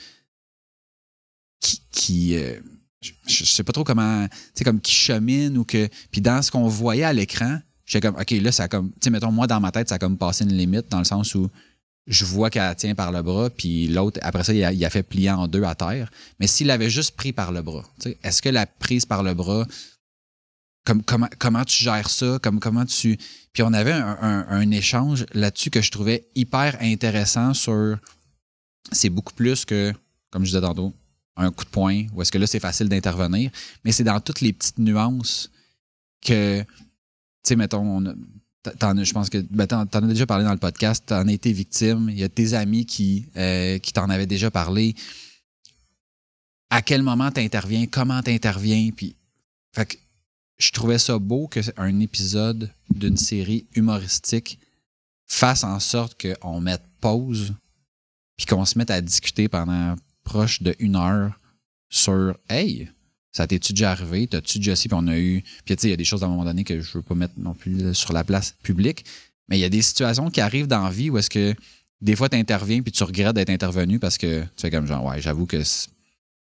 [1.60, 1.82] qui.
[1.92, 2.58] qui euh,
[3.00, 4.26] je, sais pas trop comment.
[4.26, 5.88] Tu sais, comme qui chemine ou que.
[6.10, 8.90] Puis dans ce qu'on voyait à l'écran, j'étais comme, OK, là, ça a comme.
[8.92, 11.04] Tu sais, mettons, moi, dans ma tête, ça a comme passé une limite dans le
[11.04, 11.48] sens où
[12.08, 15.30] je vois qu'elle tient par le bras, puis l'autre, après ça, il a, fait plier
[15.30, 16.10] en deux à terre.
[16.40, 17.84] Mais s'il avait juste pris par le bras,
[18.22, 19.66] est-ce que la prise par le bras,
[20.86, 22.38] comme, comment, comment tu gères ça?
[22.42, 23.18] Comme, comment tu.
[23.52, 27.98] Puis on avait un, échange là-dessus que je trouvais hyper intéressant sur.
[28.90, 29.92] C'est beaucoup plus que,
[30.30, 30.94] comme je disais tantôt,
[31.36, 33.50] un coup de poing, ou est-ce que là, c'est facile d'intervenir,
[33.84, 35.50] mais c'est dans toutes les petites nuances
[36.22, 36.66] que, tu
[37.42, 38.16] sais, mettons, on
[39.04, 41.32] je pense que ben, tu en, as déjà parlé dans le podcast, tu en as
[41.32, 42.08] été victime.
[42.10, 44.94] Il y a tes amis qui, euh, qui t'en avaient déjà parlé.
[46.70, 48.90] À quel moment tu interviens, comment tu interviens.
[48.94, 49.16] Puis,
[49.74, 49.98] fait
[50.58, 54.58] je trouvais ça beau qu'un épisode d'une série humoristique
[55.26, 57.54] fasse en sorte qu'on mette pause
[58.36, 61.38] puis qu'on se mette à discuter pendant proche de une heure
[61.88, 62.90] sur Hey,
[63.38, 64.26] ça t'es-tu déjà arrivé?
[64.26, 64.88] T'as-tu déjà si?
[64.88, 65.42] Puis on a eu.
[65.64, 67.02] Puis tu sais, il y a des choses à un moment donné que je veux
[67.02, 69.04] pas mettre non plus sur la place publique.
[69.48, 71.54] Mais il y a des situations qui arrivent dans la vie où est-ce que
[72.00, 75.04] des fois tu interviens puis tu regrettes d'être intervenu parce que tu fais comme genre,
[75.04, 75.62] ouais, j'avoue que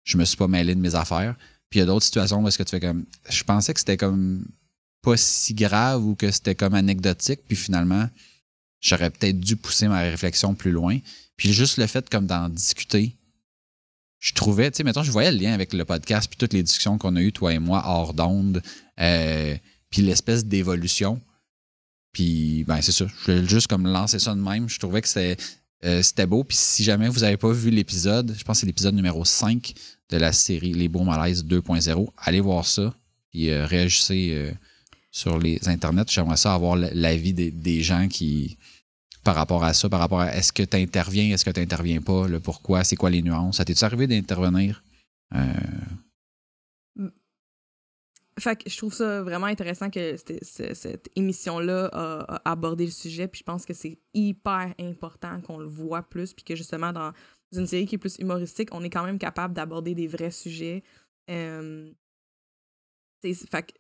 [0.05, 1.37] je me suis pas mêlé de mes affaires.
[1.69, 3.05] Puis il y a d'autres situations où est-ce que tu fais comme.
[3.29, 4.47] Je pensais que c'était comme
[5.03, 7.41] pas si grave ou que c'était comme anecdotique.
[7.47, 8.09] Puis finalement,
[8.81, 10.99] j'aurais peut-être dû pousser ma réflexion plus loin.
[11.37, 13.15] Puis juste le fait comme d'en discuter,
[14.27, 16.65] je trouvais, tu sais, mettons, je voyais le lien avec le podcast, puis toutes les
[16.65, 18.61] discussions qu'on a eues, toi et moi, hors d'onde,
[18.99, 19.57] euh,
[19.89, 21.23] puis l'espèce d'évolution.
[22.11, 23.07] Puis, ben, c'est ça.
[23.07, 24.69] Je voulais juste comme lancer ça de même.
[24.69, 25.37] Je trouvais que c'était,
[25.85, 26.43] euh, beau.
[26.43, 29.73] Puis, si jamais vous n'avez pas vu l'épisode, je pense que c'est l'épisode numéro 5
[30.11, 32.93] de la série Les Beaux Malaises 2.0, allez voir ça.
[33.31, 34.53] Puis, euh, réagissez
[35.13, 36.07] sur les internets.
[36.09, 38.59] J'aimerais ça avoir l'avis des gens qui,
[39.27, 42.01] par rapport à ça, par rapport à est-ce que tu interviens, est-ce que tu n'interviens
[42.01, 43.57] pas, le pourquoi, c'est quoi les nuances?
[43.57, 44.85] Ça t'est arrivé d'intervenir?
[45.35, 45.53] Euh...
[48.37, 53.45] Que je trouve ça vraiment intéressant que cette émission-là a, abordé le sujet, puis je
[53.45, 57.13] pense que c'est hyper important qu'on le voit plus, puis que justement, dans
[57.53, 60.85] une série qui est plus humoristique, on est quand même capable d'aborder des vrais sujets.
[61.31, 61.91] Euh,
[63.23, 63.73] fait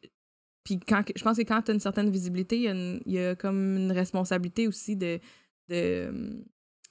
[0.66, 3.76] puis quand, je pense que quand tu as une certaine visibilité, il y, a comme
[3.76, 5.20] une responsabilité aussi de,
[5.68, 6.44] de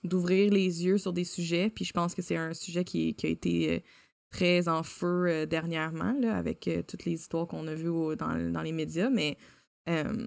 [0.05, 1.69] d'ouvrir les yeux sur des sujets.
[1.69, 3.79] Puis je pense que c'est un sujet qui, a été euh,
[4.31, 8.51] très en feu euh, dernièrement, là, avec euh, toutes les histoires qu'on a vues dans,
[8.51, 9.38] dans, les médias, mais
[9.89, 10.25] euh,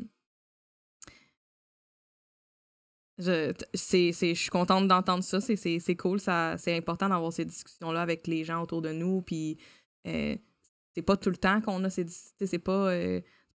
[3.16, 7.46] je, c'est, je suis contente d'entendre ça, c'est, c'est, cool, ça, c'est important d'avoir ces
[7.46, 9.56] discussions-là avec les gens autour de nous, puis
[10.04, 12.92] c'est pas tout le temps qu'on a ces c'est pas,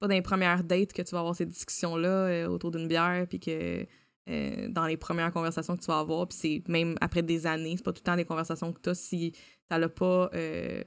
[0.03, 3.41] pas dans les premières dates que tu vas avoir ces discussions-là autour d'une bière, puis
[3.41, 3.87] que
[4.69, 7.85] dans les premières conversations que tu vas avoir, puis c'est même après des années, c'est
[7.85, 9.33] pas tout le temps des conversations que tu as si
[9.81, 10.31] ça pas.
[10.35, 10.83] Euh,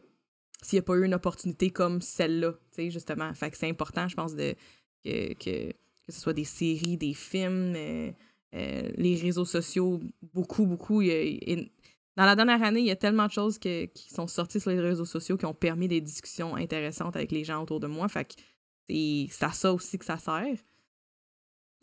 [0.62, 3.32] s'il n'y a pas eu une opportunité comme celle-là, tu sais, justement.
[3.34, 4.56] Fait que c'est important, je pense, de,
[5.04, 8.12] que, que, que, ce soit des séries, des films, euh,
[8.56, 10.00] euh, les réseaux sociaux,
[10.34, 11.04] beaucoup, beaucoup.
[11.04, 14.80] dans la dernière année, il y a tellement de choses qui sont sorties sur les
[14.80, 18.08] réseaux sociaux qui ont permis des discussions intéressantes avec les gens autour de moi.
[18.08, 18.42] Fait que
[18.90, 20.58] c'est à ça aussi que ça sert.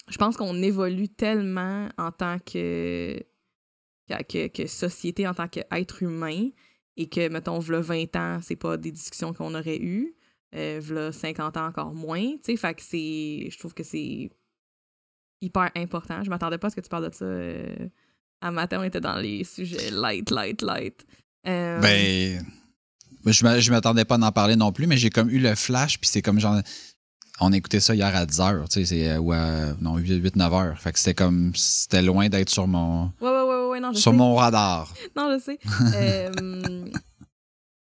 [0.09, 3.23] Je pense qu'on évolue tellement en tant que,
[4.67, 6.49] société, en tant qu'être humain,
[6.97, 10.15] et que, mettons, v'là 20 ans, c'est pas des discussions qu'on aurait eues,
[10.55, 13.49] euh, v'là 50 ans encore moins, tu sais, fait que c'est...
[13.51, 14.31] Je trouve que c'est
[15.41, 16.23] hyper important.
[16.23, 17.25] Je m'attendais pas à ce que tu parles de ça.
[17.25, 17.89] Euh,
[18.41, 21.07] à matin, on était dans les sujets light, light, light.
[21.47, 22.45] Euh, ben...
[23.25, 26.09] Je m'attendais pas à en parler non plus, mais j'ai comme eu le flash, puis
[26.09, 26.61] c'est comme genre
[27.41, 30.77] on écoutait ça hier à 10h, tu sais, c'est, euh, ou à, non, 8-9h.
[30.77, 33.99] Fait que c'était comme, c'était loin d'être sur mon, ouais, ouais, ouais, ouais, non, je
[33.99, 34.93] sur mon radar.
[35.17, 35.59] non, je sais.
[35.95, 36.85] euh,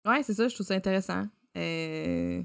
[0.08, 1.26] ouais, c'est ça, je trouve ça intéressant.
[1.58, 2.44] Euh,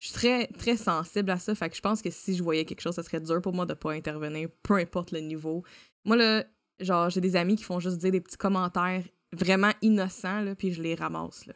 [0.00, 2.64] je suis très, très sensible à ça, fait que je pense que si je voyais
[2.64, 5.64] quelque chose, ça serait dur pour moi de pas intervenir, peu importe le niveau.
[6.04, 6.44] Moi, là,
[6.80, 10.72] genre, j'ai des amis qui font juste dire des petits commentaires vraiment innocents, là, puis
[10.72, 11.54] je les ramasse, là.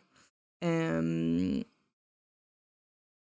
[0.65, 1.63] Euh,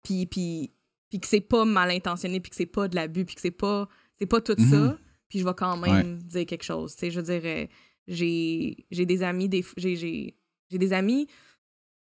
[0.09, 0.71] puis, puis,
[1.11, 3.51] puis que c'est pas mal intentionné, puis que c'est pas de l'abus, puis que c'est
[3.51, 4.99] pas, c'est pas tout ça, mhm.
[5.29, 6.95] puis je vais quand même dire quelque chose.
[6.95, 7.67] Tu sais, je veux dire, euh,
[8.07, 10.37] j'ai, j'ai des amis, des, j'ai, j'ai,
[10.71, 11.27] j'ai des amis.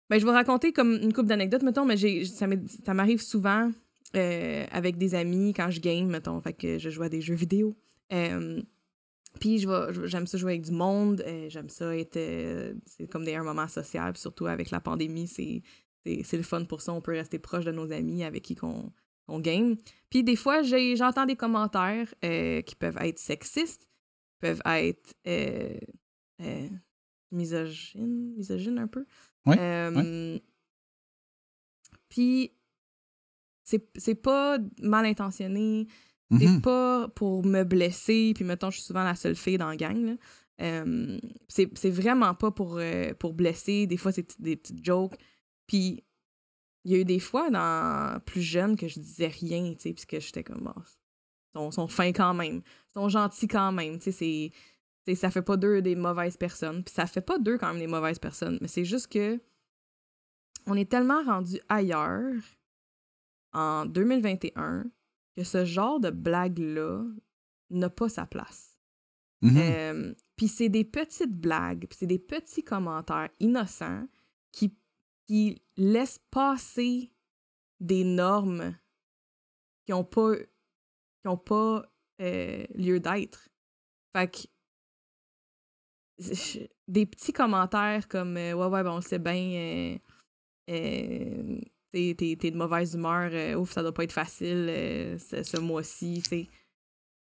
[0.08, 2.46] Ben, je vais raconter comme une couple d'anecdotes, mettons, mais j'ai, ça,
[2.94, 3.72] m'arrive souvent
[4.14, 7.34] euh, avec des amis quand je game, mettons, fait que je joue à des jeux
[7.34, 7.76] vidéo.
[8.12, 8.62] Euh,
[9.40, 9.68] puis je
[10.04, 12.18] j'aime ça jouer avec du monde, j'aime ça être.
[12.86, 15.60] c'est comme des, un moment social, surtout avec la pandémie, c'est,
[16.24, 16.92] c'est le fun pour ça.
[16.92, 18.92] On peut rester proche de nos amis avec qui qu'on
[19.40, 19.76] game.
[20.10, 23.88] Puis des fois, j'entends des commentaires euh, qui peuvent être sexistes,
[24.40, 25.78] peuvent être euh,
[26.42, 26.68] euh,
[27.32, 29.04] misogynes, misogynes un peu.
[29.46, 30.40] Ouais,
[32.08, 32.52] Puis
[33.64, 35.86] c'est pas mal intentionné.
[36.30, 36.60] C'est mm-hmm.
[36.60, 38.32] pas pour me blesser.
[38.34, 40.16] Puis mettons, je suis souvent la seule fille dans la gang.
[41.48, 42.80] c'est vraiment pas pour,
[43.18, 43.86] pour blesser.
[43.86, 45.16] Des fois, c'est des petites jokes.
[45.66, 46.04] Puis
[46.84, 49.92] il y a eu des fois dans plus jeune que je disais rien, tu sais,
[49.92, 50.60] puisque j'étais comme
[51.54, 54.52] bon, ils sont, fins quand même, ils sont gentils quand même, tu sais,
[55.04, 57.78] c'est ça fait pas d'eux des mauvaises personnes, puis ça fait pas d'eux quand même
[57.78, 59.40] des mauvaises personnes, mais c'est juste que
[60.66, 62.34] on est tellement rendu ailleurs
[63.52, 64.84] en 2021
[65.36, 67.04] que ce genre de blague là
[67.70, 68.78] n'a pas sa place.
[69.42, 69.56] Mm-hmm.
[69.58, 74.06] Euh, puis c'est des petites blagues, puis c'est des petits commentaires innocents
[74.52, 74.76] qui
[75.26, 77.10] qui laisse passer
[77.80, 78.76] des normes
[79.84, 81.84] qui n'ont pas, qui ont pas
[82.20, 83.48] euh, lieu d'être.
[84.16, 84.46] Fait que
[86.88, 89.98] des petits commentaires comme euh, Ouais, ouais, bon, c'est bien,
[90.70, 91.60] euh,
[91.92, 96.48] t'es, de mauvaise humeur, ouf, ça doit pas être facile ce, ce mois-ci, tu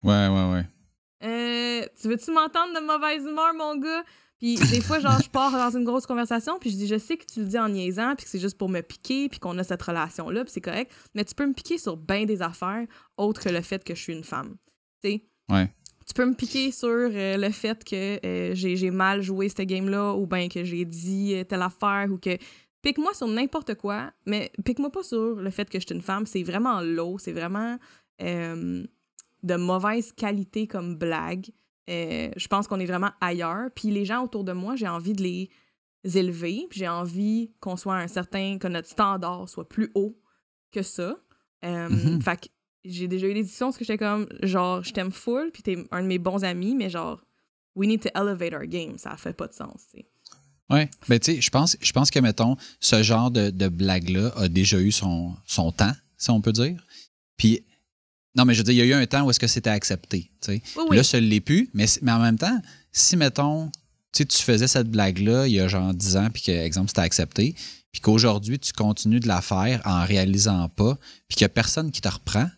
[0.04, 1.90] Ouais, ouais, ouais.
[2.00, 4.04] tu veux-tu m'entendre de mauvaise humeur, mon gars?
[4.40, 7.16] Puis des fois, genre, je pars dans une grosse conversation, puis je dis, je sais
[7.18, 9.58] que tu le dis en niaisant, puis que c'est juste pour me piquer, puis qu'on
[9.58, 12.86] a cette relation-là, puis c'est correct, mais tu peux me piquer sur bien des affaires
[13.18, 14.58] autres que le fait que je suis une femme.
[15.02, 15.24] Tu sais?
[15.50, 15.72] Ouais.
[16.06, 20.14] Tu peux me piquer sur euh, le fait que euh, j'ai mal joué cette game-là,
[20.14, 22.38] ou bien que j'ai dit euh, telle affaire, ou que.
[22.82, 26.28] Pique-moi sur n'importe quoi, mais pique-moi pas sur le fait que je suis une femme.
[26.28, 27.80] C'est vraiment low, c'est vraiment
[28.20, 31.50] de mauvaise qualité comme blague.
[31.90, 33.70] Euh, je pense qu'on est vraiment ailleurs.
[33.76, 35.50] Puis les gens autour de moi, j'ai envie de les
[36.04, 36.68] élever.
[36.70, 40.20] Puis j'ai envie qu'on soit un certain, que notre standard soit plus haut
[40.72, 41.16] que ça.
[41.64, 42.22] Euh, mm-hmm.
[42.22, 42.48] Fait que
[42.84, 45.78] j'ai déjà eu des discussions parce que j'étais comme, genre, je t'aime full, puis t'es
[45.92, 47.24] un de mes bons amis, mais genre,
[47.76, 48.98] we need to elevate our game.
[48.98, 50.06] Ça fait pas de sens, tu sais.
[50.70, 50.88] Oui.
[51.08, 54.48] Ben, tu sais, je pense, je pense que, mettons, ce genre de, de blague-là a
[54.48, 56.84] déjà eu son, son temps, si on peut dire.
[57.38, 57.64] Puis,
[58.36, 59.70] non, mais je veux dire, il y a eu un temps où est-ce que c'était
[59.70, 60.30] accepté.
[60.48, 60.98] Oui, oui.
[60.98, 63.68] Là, ça ne l'est plus, mais, mais en même temps, si, mettons,
[64.12, 66.90] tu sais, tu faisais cette blague-là il y a genre 10 ans, puis que, exemple,
[66.90, 67.56] c'était accepté,
[67.92, 71.92] puis qu'aujourd'hui, tu continues de la faire en réalisant pas, puis qu'il n'y a personne
[71.92, 72.50] qui te reprend,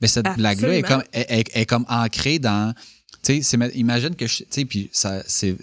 [0.00, 2.74] mais cette blague-là est comme, est, est- est comme ancrée dans.
[3.22, 4.26] Tu sais, c'est- imagine que.
[4.26, 5.56] je- Tu sais, puis ça, c'est,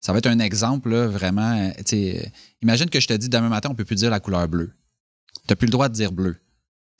[0.00, 1.58] ça va être un exemple, là, vraiment.
[1.58, 4.18] euh, Tu sais, imagine que je te dis demain matin, on peut plus dire la
[4.20, 4.72] couleur bleue.
[5.34, 6.36] Tu n'as plus le droit de dire bleu.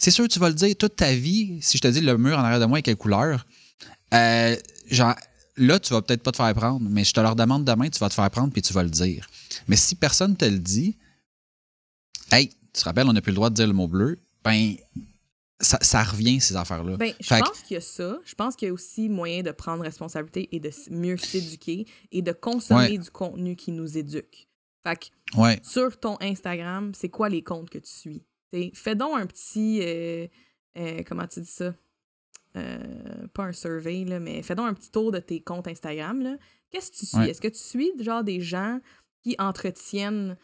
[0.01, 1.59] C'est sûr, tu vas le dire toute ta vie.
[1.61, 3.47] Si je te dis le mur en arrière de moi est quelle couleur,
[4.15, 4.57] euh,
[4.91, 5.15] genre,
[5.57, 7.99] là, tu vas peut-être pas te faire prendre, mais je te le demande demain, tu
[7.99, 9.29] vas te faire prendre puis tu vas le dire.
[9.69, 10.97] Mais si personne te le dit,
[12.33, 14.75] hey, tu te rappelles, on n'a plus le droit de dire le mot bleu, ben,
[15.61, 16.97] ça, ça revient, ces affaires-là.
[16.97, 18.19] Ben, je Fait pense qu'il y a ça.
[18.25, 22.23] Je pense qu'il y a aussi moyen de prendre responsabilité et de mieux s'éduquer et
[22.23, 22.99] de consommer Ouais.
[22.99, 24.49] du contenu qui nous éduque.
[24.87, 25.61] Fait que Ouais.
[25.63, 28.23] sur ton Instagram, c'est quoi les comptes que tu suis?
[28.53, 29.81] T'sais, fais donc un petit.
[29.83, 30.27] euh,
[30.79, 31.75] euh, comment tu dis ça?
[32.57, 36.37] Euh, pas un survey, là, mais fais donc un petit tour de tes comptes Instagram.
[36.71, 37.19] Qu'est-ce que tu suis?
[37.19, 37.31] Ouais.
[37.31, 38.81] Est-ce que tu suis genre des gens
[39.23, 40.37] qui entretiennent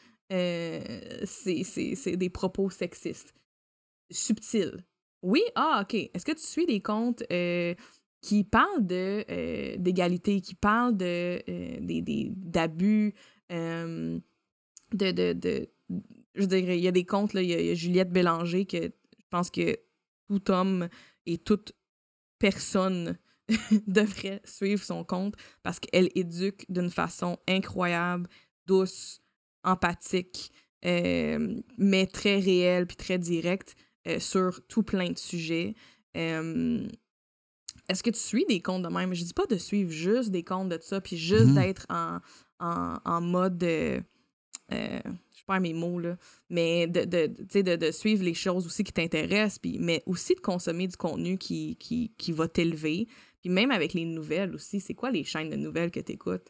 [1.24, 3.34] ces- ces- ces- des propos sexistes?
[4.10, 4.84] Subtils.
[5.22, 5.42] Oui?
[5.56, 5.94] Ah, OK.
[5.94, 7.24] Est-ce que tu suis des comptes
[8.20, 11.42] qui parlent de, d'égalité, qui parlent de,
[11.80, 13.14] des, des- d'abus,
[13.52, 14.18] euh,
[14.92, 15.68] de, de,
[16.36, 18.10] Je dirais, il y a des comptes, là, il y, a- il y a Juliette
[18.12, 19.76] Bélanger, que je pense que
[20.28, 20.88] tout homme
[21.26, 21.72] et toute
[22.38, 23.16] personne
[23.86, 28.28] devrait suivre son compte parce qu'elle éduque d'une façon incroyable,
[28.66, 29.20] douce,
[29.64, 30.52] empathique,
[30.84, 33.74] euh, mais très réelle puis très directe
[34.06, 35.74] euh, sur tout plein de sujets.
[36.16, 36.86] Euh,
[37.88, 39.14] Est-ce que tu suis des comptes de même?
[39.14, 41.54] Je dis pas de suivre juste des comptes de ça, puis juste Mhm.
[41.54, 42.18] d'être en,
[42.60, 43.64] en, en mode.
[45.46, 46.16] Perds mes mots, là.
[46.50, 50.40] Mais de, de, de, de suivre les choses aussi qui t'intéressent, puis, mais aussi de
[50.40, 53.06] consommer du contenu qui, qui, qui va t'élever.
[53.40, 56.48] Puis même avec les nouvelles aussi, c'est quoi les chaînes de nouvelles que tu écoutes?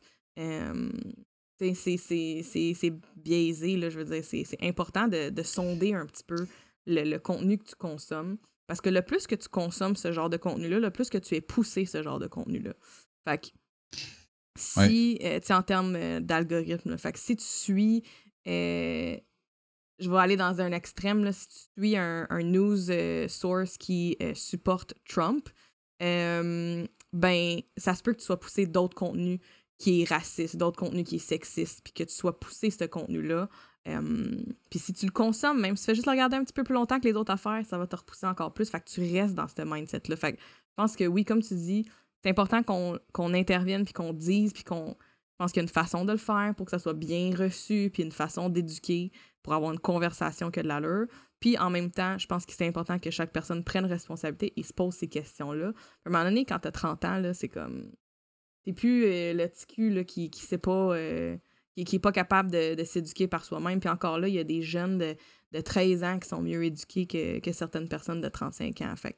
[1.58, 4.24] c'est biaisé, là, je veux dire.
[4.24, 6.46] C'est c'est important de, de sonder un petit peu
[6.86, 8.38] le, le contenu que tu consommes.
[8.66, 11.36] Parce que le plus que tu consommes ce genre de contenu-là, le plus que tu
[11.36, 12.74] es poussé ce genre de contenu-là.
[13.28, 13.46] Fait que
[14.56, 18.02] si, euh, tu sais, en termes euh, d'algorithme, fait que si tu suis,
[18.46, 19.16] euh,
[19.98, 24.16] je vais aller dans un extrême, là, si tu suis un, news euh, source qui
[24.22, 25.48] euh, supporte Trump,
[26.00, 29.40] ben, ça se peut que tu sois poussé d'autres contenus
[29.78, 33.48] qui est raciste, d'autres contenus qui est sexiste, puis que tu sois poussé ce contenu-là.
[33.84, 36.64] Puis si tu le consommes, même si tu fais juste le regarder un petit peu
[36.64, 38.68] plus longtemps que les autres affaires, ça va te repousser encore plus.
[38.68, 40.16] Fait que tu restes dans ce mindset-là.
[40.16, 41.86] Fait que je pense que oui, comme tu dis,
[42.22, 44.96] c'est important qu'on qu'on intervienne, puis qu'on dise, puis qu'on.
[45.38, 47.30] Je pense qu'il y a une façon de le faire pour que ça soit bien
[47.36, 51.06] reçu, puis une façon d'éduquer pour avoir une conversation qui a de l'allure.
[51.40, 54.62] Puis en même temps, je pense que c'est important que chaque personne prenne responsabilité et
[54.62, 55.66] se pose ces questions-là.
[55.66, 57.92] À un moment donné, quand t'as 30 ans, c'est comme.
[58.64, 60.94] T'es plus euh, le petit cul là, qui, qui sait pas.
[60.96, 61.36] euh,
[61.76, 63.78] qui, qui est pas capable de, s'éduquer par soi-même.
[63.80, 65.14] Puis encore là, il y a des jeunes de,
[65.52, 68.96] de 13 ans qui sont mieux éduqués que, que certaines personnes de 35 ans.
[68.96, 69.14] Fait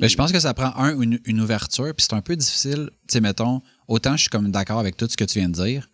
[0.00, 2.90] Ben, je pense que ça prend, un, une, une ouverture, puis c'est un peu difficile.
[3.08, 5.64] Tu sais, mettons, autant je suis comme d'accord avec tout ce que tu viens de
[5.64, 5.88] dire,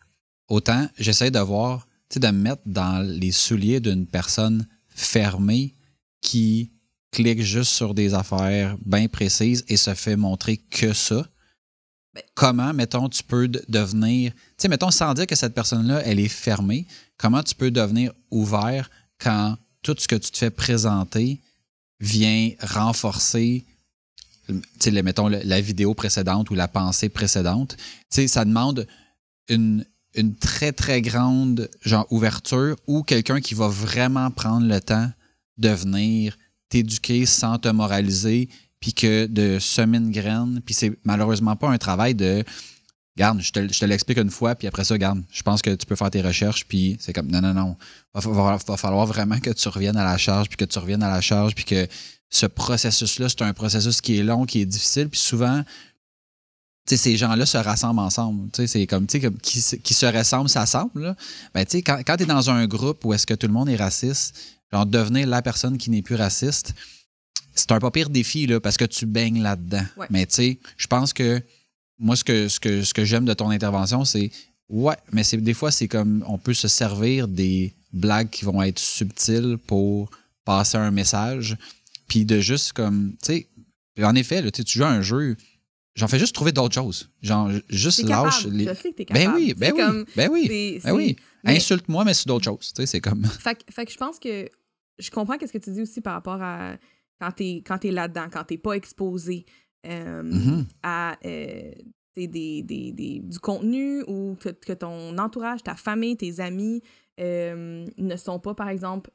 [0.49, 5.75] autant j'essaie de voir, tu sais, de me mettre dans les souliers d'une personne fermée
[6.21, 6.71] qui
[7.11, 11.27] clique juste sur des affaires bien précises et se fait montrer que ça.
[12.15, 16.03] Ben- Comment, mettons, tu peux de- devenir, tu sais, mettons, sans dire que cette personne-là,
[16.05, 16.87] elle est fermée,
[17.19, 21.41] comment tu peux devenir ouvert quand tout ce que tu te fais présenter
[22.01, 23.65] vient renforcer
[25.03, 27.77] mettons, la vidéo précédente ou la pensée précédente,
[28.11, 28.87] ça demande
[29.49, 35.11] une, une très, très grande genre, ouverture ou quelqu'un qui va vraiment prendre le temps
[35.59, 36.37] de venir
[36.69, 38.49] t'éduquer sans te moraliser,
[38.81, 42.43] puis que de semer une graine, puis c'est malheureusement pas un travail de
[43.17, 45.75] Garde, je te, je te l'explique une fois, puis après ça, garde, je pense que
[45.75, 47.77] tu peux faire tes recherches, puis c'est comme, non, non, non.
[48.15, 51.11] Va- va falloir vraiment que tu reviennes à la charge, puis que tu reviennes à
[51.11, 51.87] la charge, puis que
[52.35, 55.63] ce processus-là, c'est un processus qui est long, qui est difficile, puis souvent,
[56.89, 58.51] tu sais, ces gens-là se rassemblent ensemble.
[58.51, 61.01] Tu sais, c'est comme, tu sais, comme qui, se- qui se ressemblent, s'assemblent.
[61.03, 61.17] là.
[61.55, 63.53] Ben, tu sais, quand, quand tu es dans un groupe où est-ce que tout le
[63.53, 64.35] monde est raciste,
[64.73, 66.73] genre devenir la personne qui n'est plus raciste,
[67.55, 69.85] c'est un pas pire défi, là, parce que tu baignes là-dedans.
[69.99, 70.07] Ouais.
[70.11, 71.41] Mais tu sais, je pense que
[71.99, 74.31] moi, ce que, ce que, ce que j'aime de ton intervention, c'est
[74.71, 78.63] ouais, mais c'est des fois, c'est comme on peut se servir des blagues qui vont
[78.63, 80.11] être subtiles pour
[80.47, 81.57] passer un message.
[82.13, 83.47] Puis de juste comme, tu
[83.97, 85.35] sais, en effet, là, tu joues à un jeu,
[85.95, 87.09] j'en fais juste trouver d'autres choses.
[87.23, 88.55] Genre, juste lâche capable.
[88.55, 88.65] les.
[88.67, 90.91] Je sais que t'es Ben oui, ben C'est oui, comme- ben oui, c'est- ben c'est-
[90.91, 91.17] oui.
[91.45, 92.71] mais- Insulte-moi, mais sur d'autres choses.
[92.75, 93.23] Tu sais, c'est comme.
[93.41, 94.47] Fait, que- fait que je pense que
[94.99, 96.77] je comprends qu'est-ce que tu dis aussi par rapport à
[97.19, 99.47] quand t'es quand t'es là-dedans, quand t'es pas exposé
[99.87, 100.67] euh, Mhm.
[100.83, 101.73] à euh,
[102.15, 106.83] des, des, des- du contenu ou que, que ton entourage, ta famille, tes amis
[107.21, 109.11] euh, ne sont pas, par exemple,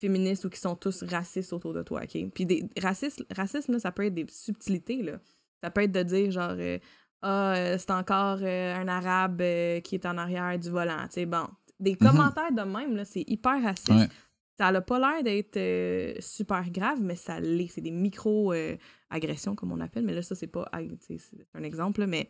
[0.00, 2.30] féministes ou qui sont tous racistes autour de toi, OK?
[2.34, 5.20] Puis des racistes, racisme, là, ça peut être des subtilités, là.
[5.62, 6.78] Ça peut être de dire, genre, euh,
[7.22, 9.42] ah, euh, c'est encore euh, un arabe
[9.82, 11.46] qui est en arrière du volant, tu sais, bon.
[11.78, 13.90] Des commentaires de même, là, c'est hyper raciste.
[13.90, 14.08] Ouais.
[14.58, 17.68] Ça n'a pas l'air d'être super grave, mais ça l'est.
[17.68, 20.04] C'est des micro-agressions, comme on appelle.
[20.04, 20.70] Mais là, ça, c'est pas.
[20.98, 21.18] C'est
[21.54, 22.28] un exemple, là, mais.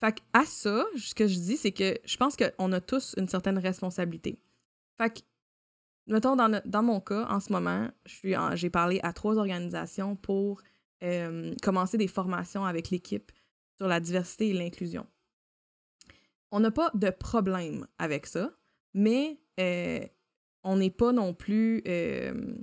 [0.00, 3.26] Fait à ça, ce que je dis, c'est que je pense qu'on a tous une
[3.26, 4.38] certaine responsabilité.
[4.98, 5.20] Fait que,
[6.06, 10.62] mettons, dans, dans mon cas, en ce moment, j'ai parlé à trois organisations pour
[11.02, 13.30] euh, commencer des formations avec l'équipe
[13.76, 15.06] sur la diversité et l'inclusion.
[16.50, 18.52] On n'a pas de problème avec ça,
[18.94, 20.00] mais euh,
[20.62, 21.82] on n'est pas non plus.
[21.88, 22.54] euh,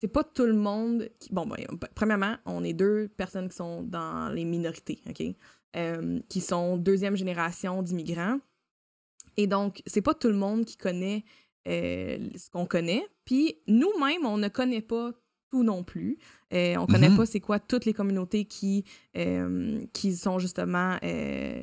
[0.00, 1.32] c'est pas tout le monde qui.
[1.32, 1.58] Bon, ben,
[1.94, 5.22] premièrement, on est deux personnes qui sont dans les minorités, OK?
[6.28, 8.38] Qui sont deuxième génération d'immigrants.
[9.36, 11.24] Et donc, c'est pas tout le monde qui connaît
[11.68, 13.06] euh, ce qu'on connaît.
[13.24, 15.12] Puis nous-mêmes, on ne connaît pas
[15.50, 16.18] tout non plus.
[16.52, 17.16] Euh, on connaît Mhm.
[17.16, 18.84] pas c'est quoi toutes les communautés qui,
[19.16, 20.96] euh, qui sont justement.
[21.02, 21.62] euh,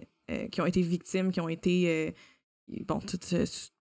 [0.51, 2.13] qui ont été victimes, qui ont été.
[2.87, 3.33] bon, toute,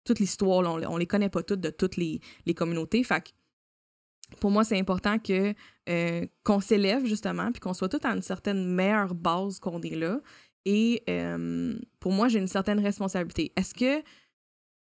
[0.05, 3.03] toute l'histoire, on, on les connaît pas toutes de toutes les, les communautés.
[3.03, 3.31] Fait que
[4.41, 5.53] pour moi, c'est important que
[5.88, 9.97] euh, qu'on s'élève justement, puis qu'on soit tous à une certaine meilleure base qu'on est
[9.97, 10.21] là.
[10.70, 13.52] Et euh, pour moi, j'ai une certaine responsabilité.
[13.57, 14.07] Est-ce que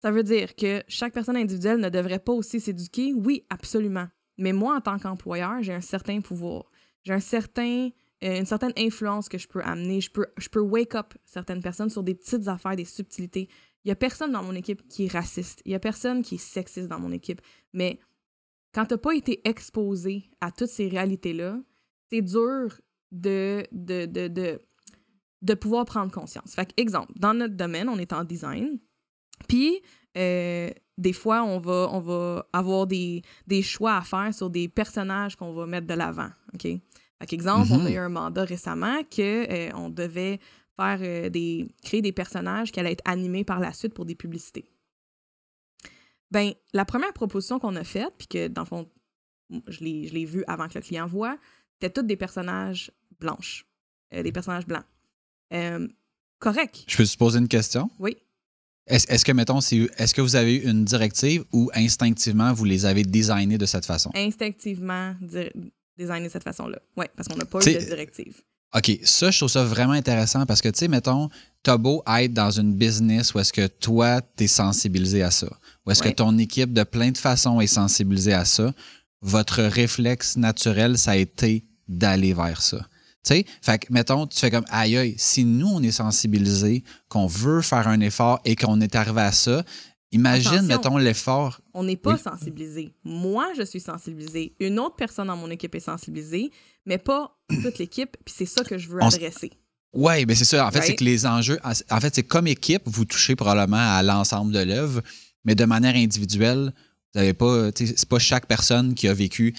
[0.02, 3.14] ça veut dire que chaque personne individuelle ne devrait pas aussi s'éduquer?
[3.14, 4.08] Oui, absolument.
[4.38, 6.64] Mais moi, en tant qu'employeur, j'ai un certain pouvoir.
[7.04, 7.90] J'ai un certain,
[8.24, 10.00] euh, une certaine influence que je peux amener.
[10.00, 13.48] Je peux, je peux wake up certaines personnes sur des petites affaires, des subtilités.
[13.84, 15.62] Il y a personne dans mon équipe qui est raciste.
[15.64, 17.40] Il y a personne qui est sexiste dans mon équipe.
[17.72, 18.00] Mais
[18.74, 21.60] quand tu n'as pas été exposé à toutes ces réalités-là,
[22.10, 22.80] c'est dur
[23.12, 24.60] de, de, de, de,
[25.42, 26.54] de pouvoir prendre conscience.
[26.54, 28.78] Fait que, exemple, dans notre domaine, on est en design.
[29.48, 29.80] Puis,
[30.16, 34.68] euh, des fois, on va, on va avoir des, des choix à faire sur des
[34.68, 36.30] personnages qu'on va mettre de l'avant.
[36.54, 36.62] OK?
[36.62, 37.94] Fait qu'exemple, on a Mhm.
[37.94, 39.20] eu un mandat récemment que
[39.50, 40.40] euh, on devait
[40.76, 44.14] faire euh, des créer des personnages qui allaient être animés par la suite pour des
[44.14, 44.70] publicités.
[46.30, 48.90] Ben, la première proposition qu'on a faite, puis que dans le fond,
[49.66, 51.38] je l'ai je l'ai vu avant que le client voit,
[51.74, 53.66] c'était toutes des personnages blanches,
[54.14, 54.84] euh, des personnages blancs.
[55.52, 55.86] Euh,
[56.38, 57.90] correct, Je peux te poser une question?
[57.98, 58.16] oui.
[58.90, 62.64] Est-ce est-ce que, mettons, c'est- est-ce que vous avez eu une directive ou instinctivement vous
[62.64, 64.10] les avez designés de cette façon?
[64.14, 65.14] Instinctivement
[65.98, 66.78] designer de cette façon-là.
[66.96, 68.40] Oui, parce qu'on n'a pas eu de directive.
[68.74, 71.28] OK, ça, je trouve ça vraiment intéressant parce que, tu sais, mettons,
[71.62, 75.48] t'as beau être dans une business où est-ce que toi, t'es sensibilisé à ça,
[75.84, 76.10] où est-ce Ouais.
[76.10, 78.72] que ton équipe, de plein de façons, est sensibilisée à ça,
[79.20, 82.86] votre réflexe naturel, ça a été d'aller vers ça.
[83.28, 87.26] Sais, fait que, mettons, tu fais comme, aïe, aïe, si nous, on est sensibilisés, qu'on
[87.26, 89.64] veut faire un effort et qu'on est arrivé à ça,
[90.12, 90.66] imagine, Attention.
[90.66, 91.60] mettons, l'effort.
[91.74, 92.18] On n'est pas Oui.
[92.18, 92.94] sensibilisé.
[93.04, 94.54] Moi, je suis sensibilisée.
[94.60, 96.50] Une autre personne dans mon équipe est sensibilisée,
[96.86, 98.16] mais pas toute l'équipe.
[98.24, 99.52] Puis c'est ça que je veux On adresser.
[99.92, 100.66] Ouais, mais c'est ça.
[100.66, 104.02] En fait, c'est que les enjeux, en fait, c'est comme équipe, vous touchez probablement à
[104.02, 105.02] l'ensemble de l'œuvre,
[105.44, 106.72] mais de manière individuelle,
[107.14, 109.54] vous n'avez pas, c'est pas chaque personne qui a vécu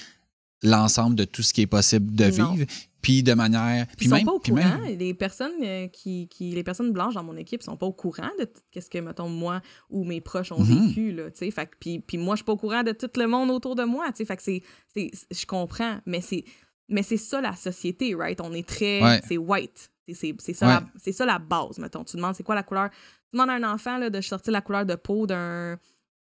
[0.61, 2.53] l'ensemble de tout ce qui est possible de Non.
[2.53, 2.67] vivre.
[3.01, 3.87] Puis de manière.
[3.97, 4.25] Puis ils sont même.
[4.25, 4.55] pas au courant.
[4.79, 7.93] même- Les personnes euh, qui, qui- les personnes blanches dans mon équipe sont pas au
[7.93, 10.87] courant de tout ce que, mettons, moi ou mes proches ont Mhm.
[10.87, 11.67] vécu, là, tu sais.
[11.79, 14.07] Puis, puis moi, je suis pas au courant de tout le monde autour de moi,
[14.11, 14.25] tu sais.
[14.25, 14.61] Fait que c'est,
[14.93, 16.43] c'est, je comprends, mais c'est,
[16.89, 18.41] mais c'est ça la société, right?
[18.41, 19.21] On est très, Ouais.
[19.27, 19.91] c'est white.
[20.07, 20.73] C'est, c'est, c'est ça, Ouais.
[20.73, 22.03] la, c'est ça la base, mettons.
[22.03, 22.89] Tu demandes c'est quoi la couleur?
[22.89, 25.77] Tu demandes à un enfant, là, de sortir la couleur de peau d'un...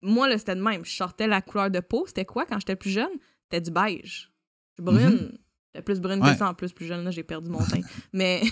[0.03, 0.85] Moi, là, c'était de même.
[0.85, 2.05] Je sortais la couleur de peau.
[2.07, 3.11] C'était quoi quand j'étais plus jeune?
[3.45, 4.33] C'était du beige.
[4.79, 5.39] Je suis brune.
[5.77, 6.33] J'étais plus brune Ouais.
[6.33, 6.49] que ça.
[6.49, 7.81] En plus, plus jeune, là, j'ai perdu mon teint.
[8.13, 8.43] mais,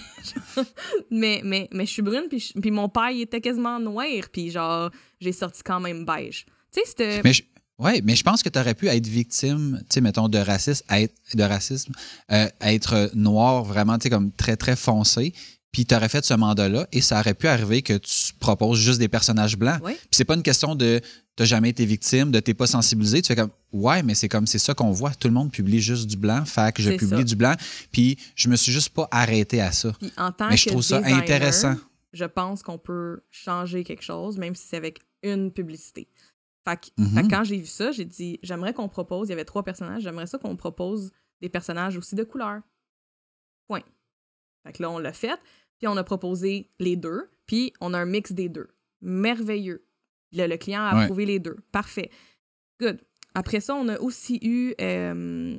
[1.10, 4.50] mais, mais, mais je suis brune, puis, puis mon père, il était quasiment noir, puis
[4.50, 6.44] genre, j'ai sorti quand même beige.
[6.72, 7.20] Tu sais, c'était...
[7.24, 7.42] Mais je,
[7.78, 10.84] ouais, mais je pense que tu aurais pu être victime, tu sais, mettons, de racisme,
[10.90, 11.92] être, de racisme,
[12.30, 15.32] euh, être noir, vraiment, tu sais, comme très, très foncé.
[15.74, 19.00] Puis tu aurais fait ce mandat-là et ça aurait pu arriver que tu proposes juste
[19.00, 19.82] des personnages blancs.
[19.82, 19.94] Ouais.
[19.94, 21.00] Puis c'est pas une question de
[21.34, 23.20] t'as jamais été victime, de t'es pas sensibilisé.
[23.22, 25.12] Tu fais comme ouais, mais c'est comme c'est ça qu'on voit.
[25.14, 27.24] Tout le monde publie juste du blanc, fait que je publie ça.
[27.24, 27.54] du blanc.
[27.90, 29.92] Puis je me suis juste pas arrêté à ça.
[29.98, 31.74] Puis en tant Mais je que trouve ça intéressant.
[32.12, 36.06] Je pense qu'on peut changer quelque chose, même si c'est avec une publicité.
[36.64, 37.14] Fait que, Mhm.
[37.16, 39.64] fait que quand j'ai vu ça, j'ai dit, j'aimerais qu'on propose, il y avait trois
[39.64, 41.10] personnages, j'aimerais ça qu'on propose
[41.42, 42.60] des personnages aussi de couleur.
[43.66, 43.82] Point.
[44.64, 45.38] Fait que là, on l'a fait,
[45.84, 48.68] puis on a proposé les deux, puis on a un mix des deux.
[49.02, 49.84] Merveilleux.
[50.32, 51.02] Le, le client a Ouais.
[51.02, 51.56] approuvé les deux.
[51.72, 52.10] Parfait.
[52.80, 53.02] Good.
[53.34, 55.58] Après ça, on a aussi eu euh,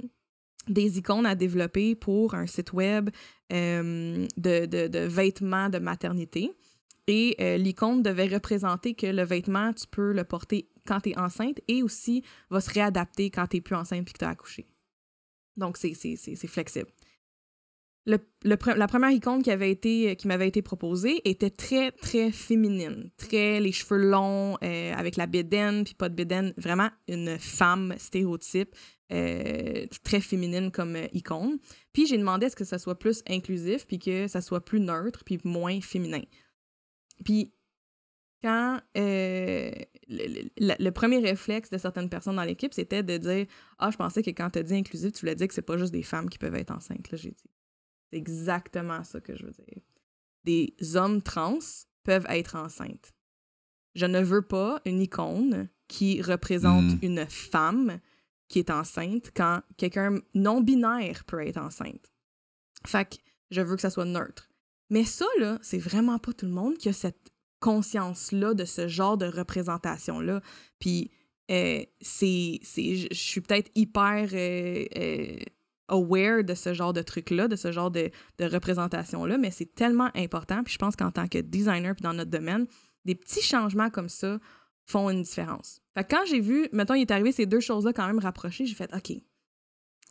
[0.67, 3.11] des icônes à développer pour un site web
[3.53, 6.49] euh, de, de- de vêtements de maternité.
[7.05, 11.19] Et euh, l'icône devait représenter que le vêtement, tu peux le porter quand tu es
[11.19, 14.29] enceinte et aussi va se réadapter quand tu n'es plus enceinte et que tu as
[14.29, 14.65] accouché.
[15.55, 15.93] Donc, c'est
[16.47, 16.89] flexible.
[18.07, 23.09] Le, la première icône été, qui m'avait été proposée était très, très féminine.
[23.17, 26.53] Très les cheveux longs, euh, avec la bédaine, puis pas de bédaine.
[26.55, 28.75] Vraiment une femme stéréotype,
[29.11, 31.57] euh, très féminine comme euh, icône.
[31.93, 34.79] Puis j'ai demandé à ce que ça soit plus inclusif, puis que ça soit plus
[34.79, 36.21] neutre, puis moins féminin.
[37.23, 37.53] Puis
[38.43, 39.71] quand euh,
[40.07, 43.45] le premier réflexe de certaines personnes dans l'équipe, c'était de dire
[43.79, 45.77] Ah, je pensais que quand tu as dit inclusif, tu voulais dire que c'est pas
[45.77, 47.11] juste des femmes qui peuvent être enceintes.
[47.11, 47.54] Là, j'ai dit
[48.11, 49.81] C'est exactement ça que je veux dire.
[50.43, 51.59] Des hommes trans
[52.03, 53.13] peuvent être enceintes.
[53.95, 56.99] Je ne veux pas une icône qui représente Mm.
[57.01, 57.99] une femme
[58.47, 62.11] qui est enceinte quand quelqu'un non-binaire peut être enceinte.
[62.85, 63.15] Fait que
[63.51, 64.49] je veux que ça soit neutre.
[64.89, 68.87] Mais ça, là, c'est vraiment pas tout le monde qui a cette conscience-là de ce
[68.87, 70.41] genre de représentation-là.
[70.79, 71.09] Puis,
[71.49, 72.59] euh, c'est.
[72.63, 75.37] je suis peut-être hyper euh, euh,
[75.87, 80.63] aware de ce genre de truc-là, de ce genre de, représentation-là, mais c'est tellement important.
[80.63, 82.65] Puis je pense qu'en tant que designer, puis dans notre domaine,
[83.05, 84.39] des petits changements comme ça
[84.85, 85.81] font une différence.
[85.93, 88.65] Fait que quand j'ai vu, mettons, il est arrivé ces deux choses-là quand même rapprochées,
[88.65, 89.17] j'ai fait OK.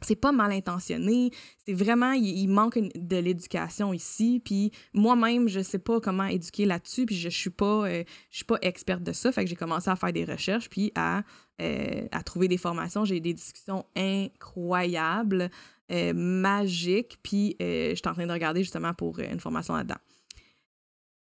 [0.03, 1.31] C'est pas mal intentionné,
[1.65, 7.07] c'est vraiment, il, manque de l'éducation ici, puis moi-même, je sais pas comment éduquer là-dessus,
[7.07, 9.57] puis je, je suis pas, euh, je suis pas experte de ça, fait que j'ai
[9.57, 11.23] commencé à faire des recherches, puis à,
[11.63, 13.05] euh, à trouver des formations.
[13.05, 15.51] J'ai eu des discussions incroyables,
[15.93, 20.01] euh, magiques, puis je suis en train de regarder justement pour une formation là-dedans.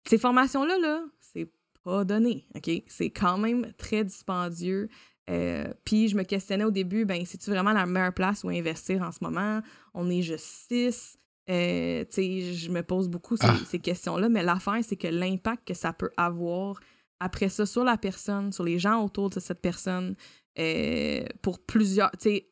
[0.08, 1.52] Ces formations-là, là, c'est
[1.84, 2.70] pas donné, OK?
[2.88, 4.90] C'est quand même très dispendieux.
[5.32, 9.02] Euh, puis je me questionnais au début, ben, c'est-tu vraiment la meilleure place où investir
[9.02, 9.62] en ce moment?
[9.94, 11.18] On est juste six.
[11.50, 13.56] Euh, tu sais, je me pose beaucoup ces, Ah.
[13.68, 16.80] ces questions-là, mais l'affaire, c'est que l'impact que ça peut avoir
[17.20, 20.16] après ça sur la personne, sur les gens autour de cette personne,
[20.60, 22.12] euh, pour plusieurs.
[22.12, 22.48] Tu sais,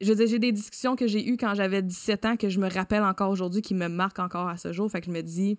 [0.00, 2.58] je veux dire, j'ai des discussions que j'ai eues quand j'avais 17 ans que je
[2.60, 4.90] me rappelle encore aujourd'hui, qui me marquent encore à ce jour.
[4.90, 5.58] Fait que je me dis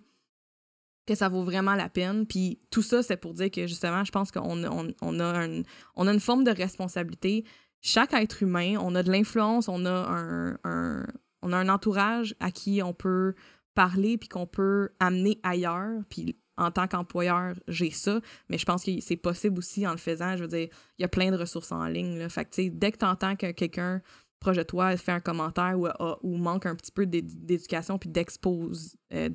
[1.06, 2.26] que ça vaut vraiment la peine.
[2.26, 5.62] Puis tout ça, c'est pour dire que justement, je pense qu'on on, on a, un-
[5.62, 7.46] a une forme de responsabilité.
[7.82, 11.06] Chaque être humain, on a de l'influence, on a un, un-
[11.42, 13.36] on a un entourage à qui on peut
[13.76, 16.02] parler puis qu'on peut amener ailleurs.
[16.10, 19.98] Puis en tant qu'employeur, j'ai ça, mais je pense que c'est possible aussi en le
[19.98, 20.36] faisant.
[20.38, 22.18] Je veux dire, il y a plein de ressources en ligne.
[22.18, 22.30] Là.
[22.30, 24.02] Fait que, dès que tu entends que quelqu'un
[24.40, 25.88] proche de toi fait un commentaire ou,
[26.24, 29.28] ou manque un petit peu d'é- d'éducation puis d'expose, euh,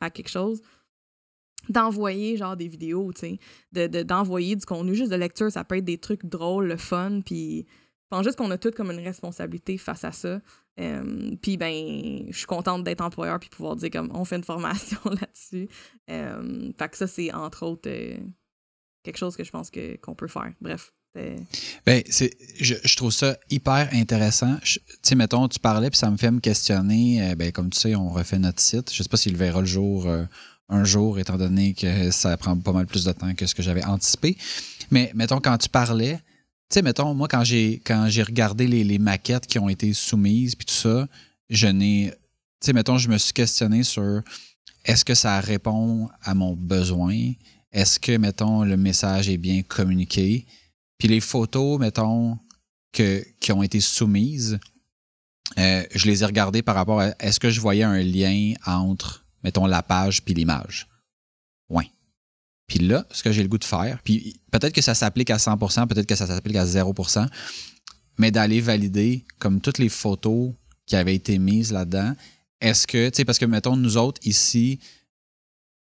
[0.00, 0.60] à quelque chose,
[1.68, 3.38] d'envoyer genre des vidéos, tu sais,
[3.72, 6.76] de, de- d'envoyer du contenu, juste de lecture, ça peut être des trucs drôles, le
[6.76, 10.40] fun, puis je pense juste qu'on a toutes comme une responsabilité face à ça.
[10.76, 14.98] Puis ben, je suis contente d'être employeur puis pouvoir dire comme on fait une formation
[15.04, 15.68] là-dessus.
[16.06, 18.18] Fait que ça, c'est entre autres euh,
[19.02, 19.70] quelque chose que je pense
[20.02, 20.52] qu'on peut faire.
[20.60, 20.92] Bref.
[21.86, 24.56] Ben, je, je trouve ça hyper intéressant.
[24.62, 27.22] Tu sais, mettons, tu parlais, puis ça me fait me questionner.
[27.22, 28.92] euh, ben, comme tu sais, on refait notre site.
[28.92, 30.24] Je sais pas s'il verra le jour euh,
[30.68, 33.62] un jour, étant donné que ça prend pas mal plus de temps que ce que
[33.62, 34.36] j'avais anticipé.
[34.90, 36.22] Mais mettons, quand tu parlais, tu
[36.70, 40.54] sais, mettons, moi, quand j'ai, quand j'ai regardé les, les maquettes qui ont été soumises,
[40.54, 41.06] puis tout ça,
[41.48, 42.10] je n'ai.
[42.60, 44.22] Tu sais, mettons, je me suis questionné sur
[44.84, 47.32] est-ce que ça répond à mon besoin?
[47.72, 50.46] Est-ce que, mettons, le message est bien communiqué?
[50.98, 52.38] Puis les photos, mettons,
[52.92, 54.58] que, qui ont été soumises,
[55.58, 59.24] euh, je les ai regardées par rapport à est-ce que je voyais un lien entre,
[59.42, 60.88] mettons, la page puis l'image?
[61.68, 61.90] Oui.
[62.66, 65.36] Puis là, ce que j'ai le goût de faire, puis peut-être que ça s'applique à
[65.36, 67.28] 100%, peut-être que ça s'applique à 0%,
[68.18, 70.52] mais d'aller valider comme toutes les photos
[70.86, 72.14] qui avaient été mises là-dedans.
[72.60, 74.78] Est-ce que, tu sais, parce que, mettons, nous autres, ici,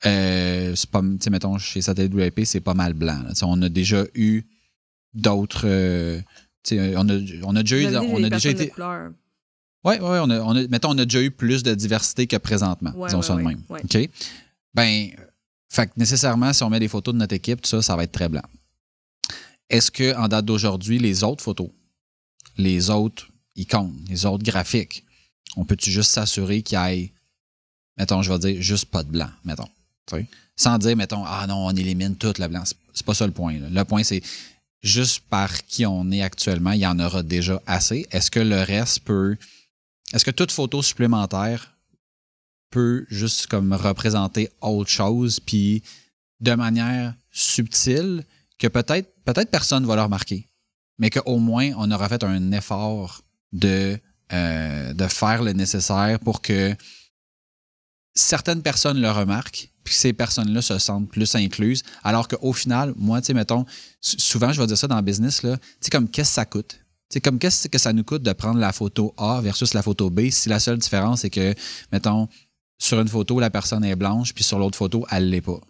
[0.05, 3.25] euh, c'est pas, mettons, chez Satellite WP, c'est pas mal blanc.
[3.43, 4.45] On a déjà eu
[5.21, 5.63] d'autres.
[5.67, 6.21] euh,
[6.71, 7.97] on, a, on a déjà eu.
[7.97, 8.73] On a déjà été.
[9.85, 12.37] Oui, oui, on a, on a- mettons, on a déjà eu plus de diversité que
[12.37, 12.93] présentement.
[12.97, 13.63] Ouais, disons ouais, ça de ouais, même.
[13.69, 13.81] ouais.
[13.85, 14.11] OK?
[14.75, 15.11] Ben,
[15.71, 18.05] fait que nécessairement, si on met des photos de notre équipe, tout ça, ça va
[18.05, 18.43] être très blanc.
[19.71, 21.69] Est-ce que en date d'aujourd'hui, les autres photos,
[22.57, 25.05] les autres icônes, les autres graphiques,
[25.57, 27.13] on peut-tu juste s'assurer qu'il y ait,
[27.99, 29.69] mettons, je vais dire, juste pas de blanc, mettons.
[30.57, 32.65] Sans dire, mettons, ah non, on élimine tout le blanc.
[32.65, 33.59] C'est- C'est pas ça le point.
[33.61, 33.69] là.
[33.71, 34.21] Le point, c'est
[34.83, 38.07] juste par qui on est actuellement, il y en aura déjà assez.
[38.11, 39.37] Est-ce que le reste peut.
[40.13, 41.77] Est-ce que toute photo supplémentaire
[42.71, 45.83] peut juste comme représenter autre chose, puis
[46.41, 48.25] de manière subtile,
[48.59, 50.47] que peut-être peut-être personne va le remarquer,
[50.99, 53.23] mais qu'au moins on aura fait un effort
[53.53, 53.99] de,
[54.33, 56.75] euh, de faire le nécessaire pour que
[58.15, 63.21] certaines personnes le remarquent, puis ces personnes-là se sentent plus incluses, alors qu'au final, moi,
[63.21, 63.65] tu sais, mettons,
[64.01, 66.35] sou- souvent, je vais dire ça dans le business, là, tu sais, comme qu'est-ce que
[66.35, 66.73] ça coûte?
[67.11, 69.83] Tu sais, comme qu'est-ce que ça nous coûte de prendre la photo A versus la
[69.83, 70.29] photo B?
[70.31, 71.55] Si la seule différence est que,
[71.93, 72.29] mettons,
[72.79, 75.61] sur une photo, la personne est blanche, puis sur l'autre photo, elle l'est pas.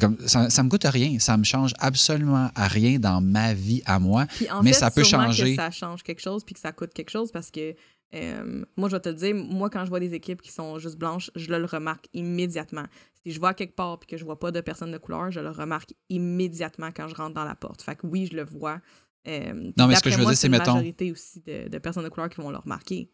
[0.00, 3.82] Comme, ça, ça me coûte rien, ça me change absolument à rien dans ma vie
[3.86, 4.26] à moi.
[4.26, 5.56] Puis en Mais fait, ça peut changer.
[5.56, 7.74] que ça change quelque chose puis que ça coûte quelque chose parce que
[8.16, 10.78] euh, moi, je vais te le dire, moi, quand je vois des équipes qui sont
[10.78, 12.84] juste blanches, je le remarque immédiatement.
[13.24, 15.40] Si je vois quelque part puis que je vois pas de personnes de couleur, je
[15.40, 17.82] le remarque immédiatement quand je rentre dans la porte.
[17.82, 18.80] Fait que oui, je le vois.
[19.28, 21.68] Euh, Non, mais ce que je veux moi, dire, c'est, une mettons- majorité aussi de,
[21.68, 23.10] de personnes de couleur qui vont le remarquer.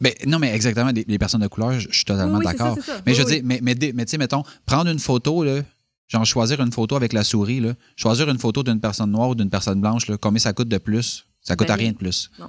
[0.00, 2.76] Ben, non, mais exactement, les personnes de couleur, je je suis totalement Oui, oui, d'accord.
[3.06, 5.62] Mais Oui, je dire, mais, mais, mais tu sais, mettons, prendre une photo, là,
[6.08, 9.34] genre choisir une photo avec la souris, là, choisir une photo d'une personne noire ou
[9.34, 11.26] d'une personne blanche, là, combien ça coûte de plus?
[11.42, 11.92] Ça coûte Ben à rien oui.
[11.92, 12.30] de plus.
[12.38, 12.48] Non.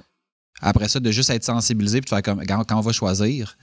[0.60, 3.56] Après ça, de juste être sensibilisé puis de faire comme quand, quand on va choisir.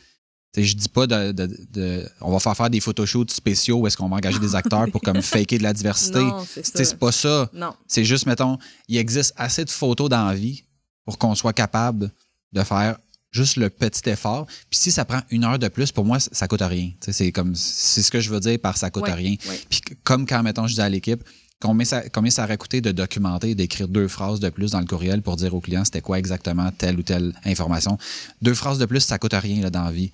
[0.56, 3.98] Je dis pas de, de- de- On va faire faire des photoshoots spéciaux où est-ce
[3.98, 6.20] qu'on va engager des acteurs pour comme faker de la diversité.
[6.20, 7.50] Non, c'est pas ça.
[7.88, 10.64] C'est juste, mettons, il existe assez de photos dans la vie
[11.06, 12.12] pour qu'on soit capable
[12.52, 12.98] de faire
[13.32, 14.46] juste le petit effort.
[14.70, 16.92] Puis si ça prend une heure de plus, pour moi, ça, coûte rien.
[17.02, 19.36] C'est comme c'est ce que je veux dire par ça coûte Ouais, rien.
[19.50, 19.62] ouais.
[19.72, 21.24] Puis comme quand, mettons, je dis à l'équipe,
[21.64, 24.80] combien ça, combien ça aurait coûté de documenter et d'écrire deux phrases de plus dans
[24.80, 27.98] le courriel pour dire au client c'était quoi exactement telle ou telle information?
[28.42, 30.12] Deux phrases de plus, ça coûte rien là, dans la vie.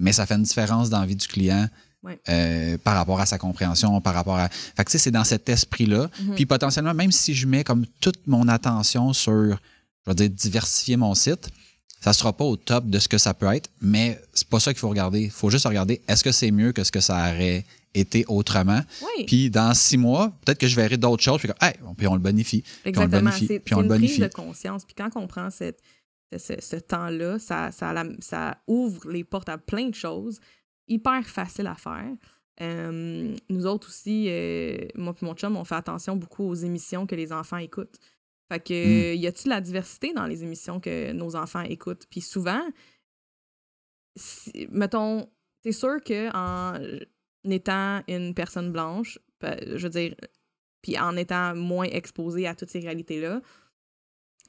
[0.00, 1.68] Mais ça fait une différence dans la vie du client.
[2.04, 2.18] Ouais.
[2.30, 4.48] euh, par rapport à sa compréhension, par rapport à.
[4.48, 6.10] Fait que tu sais, c'est dans cet esprit-là.
[6.20, 6.34] Mhm.
[6.34, 10.96] Puis potentiellement, même si je mets comme toute mon attention sur, je vais dire, diversifier
[10.96, 11.48] mon site,
[12.02, 14.72] ça sera pas au top de ce que ça peut être, mais c'est pas ça
[14.72, 15.20] qu'il faut regarder.
[15.22, 18.80] Il faut juste regarder est-ce que c'est mieux que ce que ça aurait été autrement?
[19.02, 19.24] Oui.
[19.26, 22.20] Puis dans six mois, peut-être que je verrai d'autres choses, puis, hey, puis on le
[22.20, 22.62] bonifie.
[22.62, 23.30] Puis on le Exactement.
[23.30, 23.58] bonifie.
[23.60, 24.20] Puis on c'est le une prise bonifie.
[24.20, 24.84] de conscience.
[24.84, 25.80] Puis quand on prend cette,
[26.36, 30.40] ce, temps-là, ça, ça, la- ça ouvre les portes à plein de choses,
[30.88, 32.08] hyper facile à faire.
[32.60, 37.06] Euh, nous autres aussi, euh, moi et mon chum, on fait attention beaucoup aux émissions
[37.06, 37.98] que les enfants écoutent.
[38.52, 42.06] Fait que, y a-tu de la diversité dans les émissions que nos enfants écoutent?
[42.10, 42.62] Puis souvent,
[44.14, 45.26] si- mettons,
[45.62, 46.78] c'est sûr que en
[47.44, 50.14] étant une personne blanche, je veux dire,
[50.82, 53.40] puis en étant moins exposé à toutes ces réalités-là,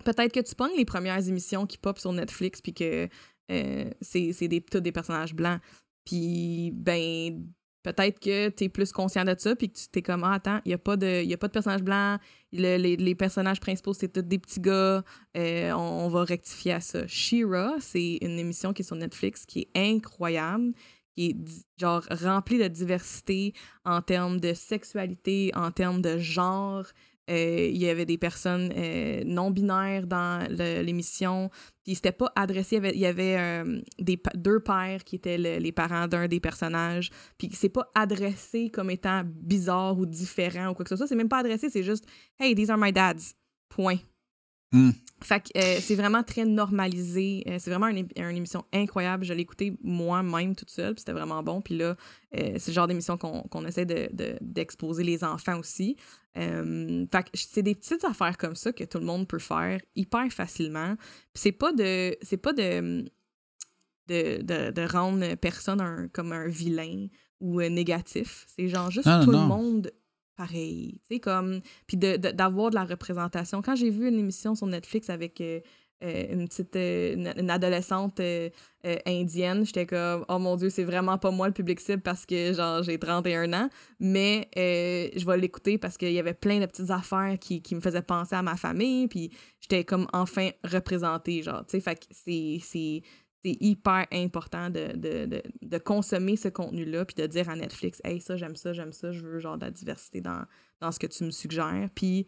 [0.04, 3.08] peut-être que tu pognes les premières émissions qui pop sur Netflix, puis que
[3.52, 5.62] euh, c'est c'est des, tous des personnages blancs.
[6.04, 7.48] Puis, ben,
[7.84, 10.60] peut-être que tu es plus conscient de ça, puis que tu t'es comme, ah, attends,
[10.66, 12.20] il n'y a, pas de- y a pas de personnages blancs,
[12.52, 15.04] le- les, les personnages principaux, c'est tous des petits gars,
[15.38, 17.06] euh, on, va rectifier à ça.
[17.08, 20.74] She-Ra, c'est une émission qui est sur Netflix qui est incroyable,
[21.16, 21.36] qui est
[21.80, 23.54] genre remplie de diversité
[23.86, 26.86] en termes de sexualité, en termes de genre.
[27.30, 30.46] Euh, il y avait des personnes euh, non binaires dans
[30.84, 31.50] l'émission.
[31.86, 32.82] Puis c'était pas adressé.
[32.94, 37.10] Il y avait, euh, des, deux pères qui étaient le- les parents d'un des personnages.
[37.38, 41.08] Puis c'est pas adressé comme étant bizarre ou différent ou quoi que ce soit.
[41.08, 41.70] C'est même pas adressé.
[41.70, 42.06] C'est juste
[42.40, 43.36] Hey, these are my dads.
[43.70, 44.00] Point.
[44.74, 44.90] Hmm.
[45.22, 47.44] Fait que euh, c'est vraiment très normalisé.
[47.48, 49.24] Euh, c'est vraiment une, une émission incroyable.
[49.24, 51.62] Je l'ai écoutée moi-même toute seule, puis c'était vraiment bon.
[51.62, 51.96] Puis là,
[52.36, 55.96] euh, c'est le genre d'émission qu'on qu'on essaie de- de- d'exposer les enfants aussi.
[56.36, 60.30] Fait que c'est des petites affaires comme ça que tout le monde peut faire hyper
[60.34, 60.96] facilement.
[60.98, 62.18] Puis c'est pas de.
[62.22, 63.06] C'est pas de.
[64.10, 67.08] De, de, de rendre personne un- comme un vilain
[67.40, 68.46] ou négatif.
[68.54, 69.44] C'est genre juste tout non.
[69.44, 69.92] le monde
[70.36, 71.00] pareil.
[71.08, 71.62] Tu sais, comme.
[71.88, 73.62] Puis de- de- d'avoir de, la représentation.
[73.62, 75.42] Quand j'ai vu une émission sur Netflix avec.
[75.42, 75.60] euh,
[76.04, 78.20] euh, une petite euh, une, adolescente
[79.06, 82.52] indienne, j'étais comme oh mon dieu, c'est vraiment pas moi le public cible parce que
[82.52, 83.70] genre j'ai 31 ans,
[84.02, 87.80] mais je vais l'écouter parce qu'il y avait plein de petites affaires qui, qui me
[87.80, 89.32] faisaient penser à ma famille, puis
[89.62, 93.02] j'étais comme enfin représentée, genre, tu sais, fait que c'est
[93.44, 98.00] c'est hyper important de, de, de, de consommer ce contenu-là, puis de dire à Netflix,
[98.04, 100.46] hey, ça, j'aime ça, j'aime ça, je veux genre de la diversité dans,
[100.80, 101.90] dans ce que tu me suggères.
[101.94, 102.26] Puis,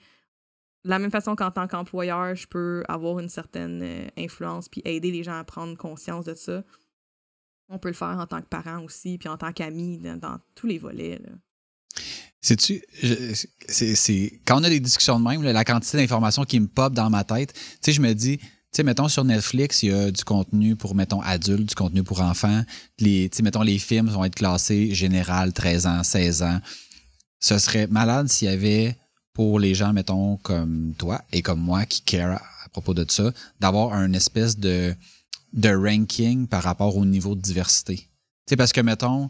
[0.84, 4.82] de la même façon qu'en tant qu'employeur, je peux avoir une certaine euh, influence, puis
[4.84, 6.64] aider les gens à prendre conscience de ça.
[7.70, 10.68] On peut le faire en tant que parent aussi, puis en tant qu'ami, dans, tous
[10.68, 11.20] les volets.
[12.42, 12.84] Sais-tu,
[13.68, 17.10] c'est, quand on a des discussions de même, la quantité d'informations qui me pop dans
[17.10, 18.40] ma tête, tu sais, je me dis,
[18.76, 22.22] sais, mettons sur Netflix, il y a du contenu pour, mettons, adultes, du contenu pour
[22.22, 22.64] enfants.
[23.00, 26.60] Les, mettons, les films vont être classés général 13 ans, 16 ans.
[27.40, 28.98] ce serait malade s'il y avait,
[29.34, 33.32] pour les gens, mettons, comme toi et comme moi qui care à propos de ça,
[33.60, 34.94] d'avoir un espèce de,
[35.54, 38.10] de ranking par rapport au niveau de diversité.
[38.48, 39.30] Sais, parce que, mettons,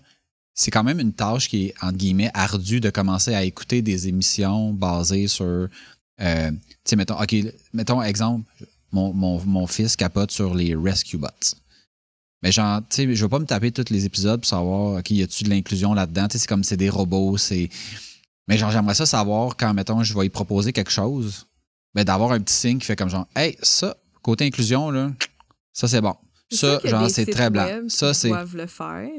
[0.53, 4.07] c'est quand même une tâche qui est, entre guillemets, ardue de commencer à écouter des
[4.07, 5.67] émissions basées sur.
[6.21, 7.35] Euh, tu sais, mettons, OK,
[7.73, 8.49] mettons, exemple,
[8.95, 11.29] mon, mon, mon, fils capote sur les Rescue Bots.
[12.41, 15.11] Mais genre, tu sais, je veux pas me taper tous les épisodes pour savoir, OK,
[15.11, 16.27] y a-tu de l'inclusion là-dedans?
[16.27, 17.69] Tu sais, c'est comme c'est des robots, c'est.
[18.47, 21.47] Mais genre, j'aimerais ça savoir quand, mettons, je vais y proposer quelque chose,
[21.93, 25.11] ben, d'avoir un petit signe qui fait comme genre, hey, ça, côté inclusion, là,
[25.73, 26.15] ça c'est bon.
[26.51, 27.67] Ça, genre, c'est très blanc.
[27.89, 28.29] Ça, c'est.
[28.29, 29.09] doivent le faire.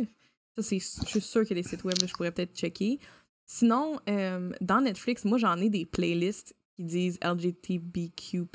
[0.56, 0.78] Ça, c'est.
[0.78, 2.98] Je suis sûre que les sites web, je pourrais peut-être checker.
[3.44, 8.46] Sinon, euh, dans Netflix, moi, j'en ai des playlists qui disent LGBTQ.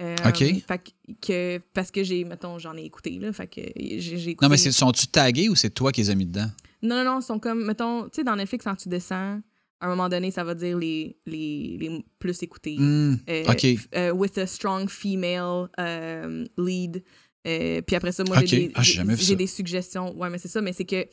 [0.00, 0.44] Euh, OK.
[0.66, 0.80] Fait
[1.20, 3.32] que, parce que j'ai, mettons, j'en ai écouté, là.
[3.32, 4.46] Fait que j'ai écouté.
[4.46, 6.50] Non, mais sont-tu tagués ou c'est toi qui les as mis dedans?
[6.82, 9.40] Non, non, non, ils sont comme, mettons, tu sais, dans Netflix, quand tu descends,
[9.80, 12.76] à un moment donné, ça va dire les, les, les plus écoutés.
[12.80, 13.66] Euh, OK.
[13.94, 17.02] Euh, with a strong female euh, lead.
[17.44, 20.16] puis après ça, moi, j'ai des, ah, j'ai des suggestions.
[20.16, 21.06] Ouais, mais c'est ça, mais c'est que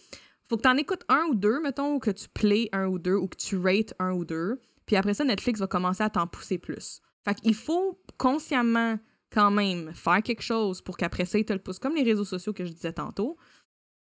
[0.49, 2.99] faut que tu en écoutes un ou deux, mettons, ou que tu play un ou
[2.99, 4.59] deux, ou que tu rates un ou deux.
[4.85, 7.01] Puis après ça, Netflix va commencer à t'en pousser plus.
[7.25, 8.97] Fait qu'il faut consciemment
[9.32, 12.26] quand même faire quelque chose pour qu'après ça, ils te le poussent, comme les réseaux
[12.26, 13.38] sociaux que je disais tantôt.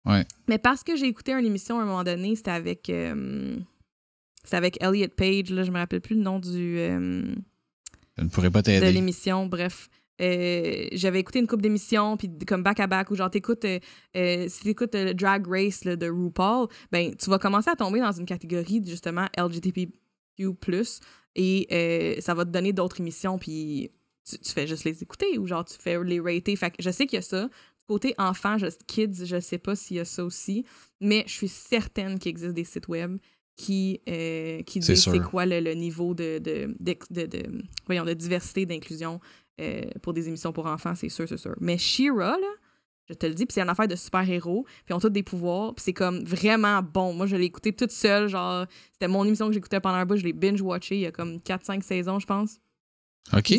[0.06, 0.26] Ouais.
[0.48, 2.90] Mais parce que j'ai écouté une émission à un moment donné, c'était avec.
[2.90, 3.58] Euh,
[4.44, 6.78] c'était avec Elliot Page, là, je me rappelle plus le nom du.
[6.78, 7.24] Euh,
[8.18, 8.86] je ne pourrais pas t'aider.
[8.86, 9.90] De l'émission, bref.
[10.22, 13.66] Euh, j'avais écouté une couple d'émissions, puis comme back à back, où genre t'écoutes,
[14.14, 18.26] si t'écoutes le Drag Race de RuPaul, ben tu vas commencer à tomber dans une
[18.26, 19.92] catégorie justement LGBTQ+,
[21.36, 23.92] et ça va te donner d'autres émissions, puis
[24.26, 26.56] tu, fais juste les écouter ou genre tu fais les rater.
[26.56, 27.50] Fait que je sais qu'il y a ça.
[27.88, 28.58] Côté enfant,
[28.88, 30.66] kids, je sais pas s'il y a ça aussi,
[31.00, 33.18] mais je suis certaine qu'il existe des sites web
[33.56, 39.20] qui, euh, qui disent c'est quoi le, niveau de, de, de, voyons, de diversité, d'inclusion
[39.62, 41.56] euh, pour des émissions pour enfants, c'est sûr, c'est sûr.
[41.62, 42.54] Mais Shira, là,
[43.08, 45.24] je te le dis, puis c'est une affaire de super-héros, puis ils ont tous des
[45.24, 47.14] pouvoirs, puis c'est comme vraiment bon.
[47.14, 50.18] Moi, je l'ai écouté toute seule, genre, c'était mon émission que j'écoutais pendant un bout,
[50.18, 52.60] je l'ai binge-watché il y a comme 4-5 saisons, je pense.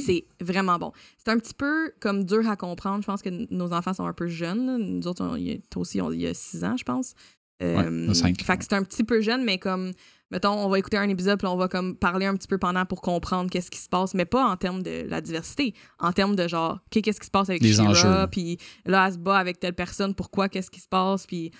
[0.01, 0.93] C'est vraiment bon.
[1.19, 3.03] C'est un petit peu comme dur à comprendre.
[3.03, 4.77] Je pense que nos enfants sont un peu jeunes.
[4.79, 5.37] Nous autres,
[5.71, 7.15] toi aussi, il y a 6 ans, je pense.
[7.63, 9.93] Euh, fait que c'est un petit peu jeune, mais comme,
[10.31, 12.85] mettons, on va écouter un épisode, puis on va comme parler un petit peu pendant
[12.85, 16.37] pour comprendre qu'est-ce qui se passe, mais pas en termes de la diversité, en termes
[16.37, 19.59] de genre, qu'est-ce qui se passe avec Les Shira, puis là, elle se bat avec
[19.59, 21.51] telle personne, pourquoi, qu'est-ce qui se passe, puis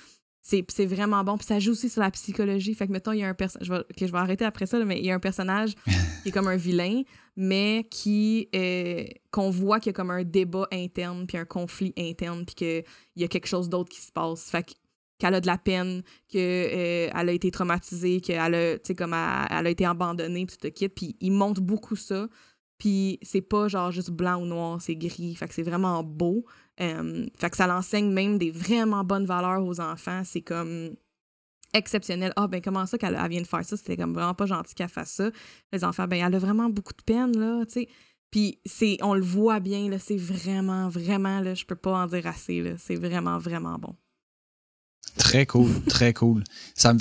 [0.43, 1.37] c'est vraiment bon.
[1.37, 2.75] Puis ça joue aussi sur la psychologie.
[2.75, 3.67] Fait que, mettons, il y a un personnage.
[3.67, 5.75] Je je vais arrêter après ça, mais il y a un personnage
[6.23, 7.03] qui est comme un vilain,
[7.37, 8.49] mais qui.
[9.31, 12.85] Qu'on voit qu'il y a comme un débat interne, puis un conflit interne, puis qu'il
[13.17, 14.51] y a quelque chose d'autre qui se passe.
[14.51, 14.65] Fait
[15.19, 19.71] qu'elle a de la peine, qu'elle euh, a été traumatisée, qu'elle a, comme elle, a
[19.71, 20.95] été abandonnée, puis tu te quittes.
[20.95, 22.29] Puis il montre beaucoup ça.
[22.79, 25.35] Puis c'est pas genre juste blanc ou noir, c'est gris.
[25.35, 26.45] Fait que c'est vraiment beau.
[26.79, 30.23] Fait que ça l'enseigne même des vraiment bonnes valeurs aux enfants.
[30.25, 30.95] C'est comme
[31.75, 32.33] exceptionnel.
[32.37, 33.77] Ah, ben comment ça qu'elle vient de faire ça?
[33.77, 35.31] C'était comme vraiment pas gentil qu'elle fasse ça.
[35.73, 37.89] Les enfants, ben elle a vraiment beaucoup de peine, là, tu sais.
[38.31, 42.07] Puis c'est, on le voit bien, là, c'est vraiment, vraiment, là, je peux pas en
[42.07, 42.73] dire assez, là.
[42.79, 43.95] C'est vraiment, vraiment bon.
[45.19, 46.43] Très cool, très cool.
[46.75, 47.01] Ça me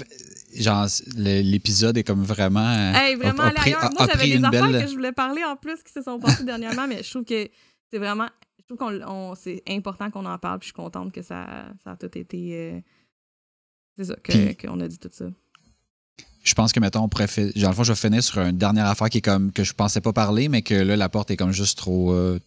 [0.57, 0.87] genre
[1.17, 5.43] l'épisode est comme vraiment hey, vraiment a, moi j'avais des affaires que je voulais parler
[5.43, 7.49] en plus qui se sont passées dernièrement mais je trouve que
[7.91, 8.29] c'est vraiment
[8.67, 11.91] je trouve qu'on c'est important qu'on en parle, puis je suis contente que ça, ça
[11.91, 12.73] a tout été.
[12.73, 12.81] Euh,
[13.97, 14.15] c'est ça,
[14.61, 15.25] qu'on a dit tout ça.
[16.43, 17.09] Je pense que, mettons, on.
[17.55, 20.01] Genre, le je vais finir sur une dernière affaire qui est comme que je pensais
[20.01, 22.13] pas parler, mais que là, la porte est comme juste trop.
[22.13, 22.39] Euh,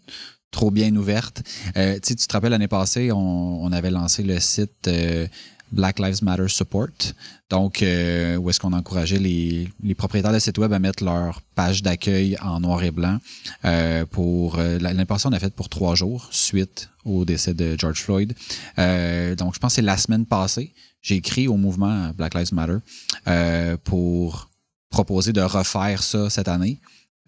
[0.51, 1.43] trop bien ouverte.
[1.77, 4.89] Euh, tu te rappelles l'année passée, on, on, avait lancé le site
[5.73, 7.15] Black Lives Matter Support.
[7.51, 11.41] Donc, euh, où est-ce qu'on encourageait les, les, propriétaires de sites web à mettre leur
[11.55, 13.19] page d'accueil en noir et blanc
[13.65, 17.77] euh, pour euh, l'année passée, on a fait pour trois jours suite au décès de
[17.79, 18.35] George Floyd.
[18.79, 20.73] Euh, donc, je pense que c'est la semaine passée,
[21.09, 22.77] j'ai écrit au mouvement Black Lives Matter
[23.27, 24.51] euh, pour
[24.91, 26.79] proposer de refaire ça cette année,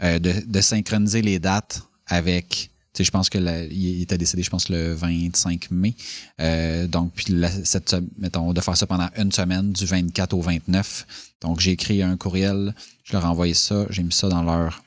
[0.01, 2.70] de, de synchroniser les dates avec
[3.05, 3.39] je pense que
[3.70, 5.95] il était décédé, je pense, le 25 mai.
[6.41, 11.07] Euh, donc, puis cette, mettons, de faire ça pendant une semaine, du 24 au 29.
[11.41, 12.74] Donc, j'ai écrit un courriel,
[13.05, 14.83] je leur ai envoyé ça, j'ai mis ça dans leur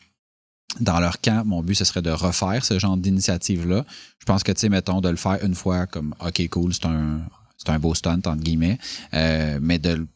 [0.80, 1.46] dans leur camp.
[1.46, 3.86] Mon but, ce serait de refaire ce genre d'initiative-là.
[4.18, 6.88] Je pense que, tu sais, mettons, de le faire une fois comme OK, cool, c'est
[6.88, 7.22] un,
[7.66, 8.78] c'est un beau stunt, entre guillemets,
[9.14, 10.08] euh, mais de,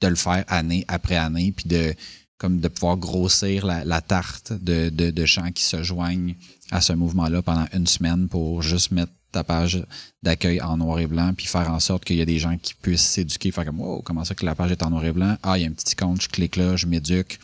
[0.00, 1.94] de le faire année après année, puis de
[2.38, 6.36] comme de pouvoir grossir la, tarte de, de, de, gens qui se joignent
[6.70, 9.84] à ce mouvement-là pendant une semaine pour juste mettre ta page
[10.22, 12.74] d'accueil en noir et blanc, puis faire en sorte qu'il y a des gens qui
[12.74, 15.36] puissent s'éduquer, faire comme wow, comment ça que la page est en noir et blanc?
[15.42, 17.40] Ah, il y a un petit icône, je clique là, je m'éduque.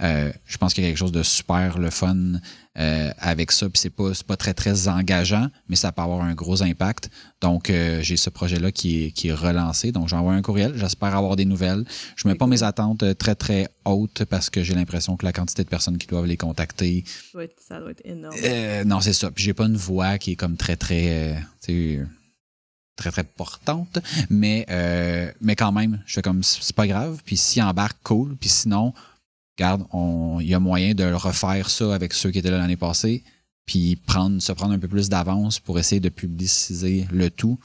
[0.00, 2.16] Euh, je pense qu'il y a quelque chose de super le fun
[2.78, 3.68] euh, avec ça.
[3.68, 7.10] Puis c'est pas, pas très, très engageant, mais ça peut avoir un gros impact.
[7.40, 9.92] Donc, euh, j'ai ce projet-là qui est, qui est relancé.
[9.92, 10.74] Donc, j'envoie un courriel.
[10.76, 11.84] J'espère avoir des nouvelles.
[12.16, 15.64] Je mets pas mes attentes très, très hautes parce que j'ai l'impression que la quantité
[15.64, 17.04] de personnes qui doivent les contacter.
[17.06, 18.36] Ça doit être, énorme.
[18.86, 19.30] non, c'est ça.
[19.30, 21.42] Puis j'ai pas une voix qui est comme très, très.
[22.96, 24.66] très très portante mais
[25.40, 28.92] mais quand même je fais comme c'est pas grave puis s'il embarque cool puis sinon
[29.62, 29.84] regarde,
[30.40, 33.22] il y a moyen de refaire ça avec ceux qui étaient là l'année passée,
[33.66, 37.58] puis prendre, se prendre un peu plus d'avance pour essayer de publiciser le tout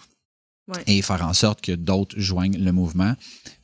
[0.87, 3.13] et faire en sorte que d'autres joignent le mouvement.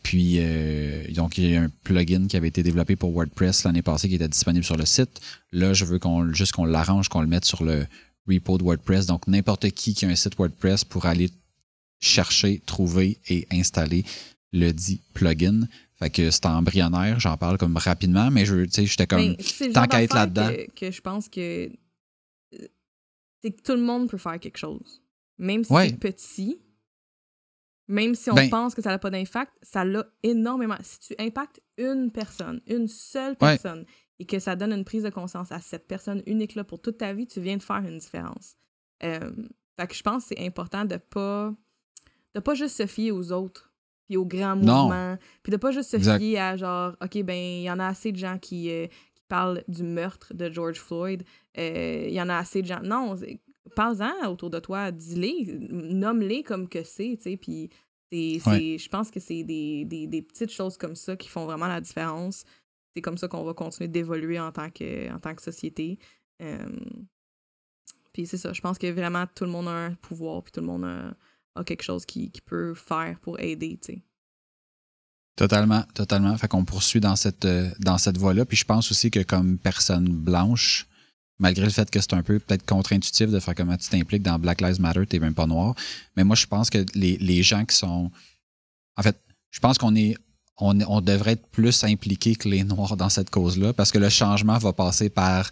[0.03, 3.81] Puis, euh, donc, il y a un plugin qui avait été développé pour WordPress l'année
[3.81, 5.19] passée qui était disponible sur le site.
[5.51, 7.87] Là, je veux qu'on juste qu'on l'arrange, qu'on le mette sur le
[8.27, 9.07] repo de WordPress.
[9.07, 11.29] Donc, n'importe qui qui a un site WordPress pour aller
[11.99, 14.05] chercher, trouver et installer
[14.53, 15.67] le dit plugin.
[16.01, 19.35] Fait que c'est embryonnaire, j'en parle comme rapidement, mais je, j'étais comme
[19.71, 20.49] tant qu'à être là-dedans.
[20.75, 21.69] Que, je pense que
[23.43, 25.03] c'est que tout le monde peut faire quelque chose.
[25.37, 26.59] Même si c'est petit,
[27.87, 30.77] même si on ben pense que ça n'a pas d'impact, ça l'a énormément.
[30.81, 33.85] Si tu impactes une personne, une seule personne,
[34.17, 37.13] et que ça donne une prise de conscience à cette personne unique-là pour toute ta
[37.13, 38.55] vie, tu viens de faire une différence.
[39.03, 39.31] Euh,
[39.79, 41.53] fait que je pense que c'est important de pas
[42.33, 43.70] de pas juste se fier aux autres
[44.11, 45.17] puis au grand mouvement.
[45.41, 48.11] Puis de pas juste se fier à genre, OK, ben, il y en a assez
[48.11, 51.23] de gens qui, euh, qui parlent du meurtre de George Floyd.
[51.57, 52.81] Euh, il y en a assez de gens.
[52.83, 53.15] Non,
[53.73, 57.37] parle-en autour de toi, dis-les, nomme-les comme que c'est, tu sais.
[57.37, 57.69] Puis
[58.11, 61.79] je pense que c'est des, des, des, petites choses comme ça qui font vraiment la
[61.79, 62.43] différence.
[62.93, 65.99] C'est comme ça qu'on va continuer d'évoluer en, tant que, en tant que société.
[66.41, 66.67] Euh,
[68.11, 70.59] puis c'est ça, je pense que vraiment tout le monde a un pouvoir, puis tout
[70.59, 71.13] le monde a
[71.55, 74.01] a quelque chose qui, peut faire pour aider, tu sais.
[75.35, 76.37] Totalement, totalement.
[76.37, 78.45] Fait qu'on poursuit dans cette, euh, dans cette voie-là.
[78.45, 80.87] Puis je pense aussi que comme personne blanche,
[81.39, 84.37] malgré le fait que c'est un peu peut-être contre-intuitif de faire comment tu t'impliques dans
[84.37, 85.73] Black Lives Matter, t'es même pas noir.
[86.15, 88.11] Mais moi, je pense que les, gens qui sont.
[88.97, 90.15] En fait, je pense qu'on est.
[90.57, 94.09] On, on, devrait être plus impliqués que les Noirs dans cette cause-là parce que le
[94.09, 95.49] changement va passer par,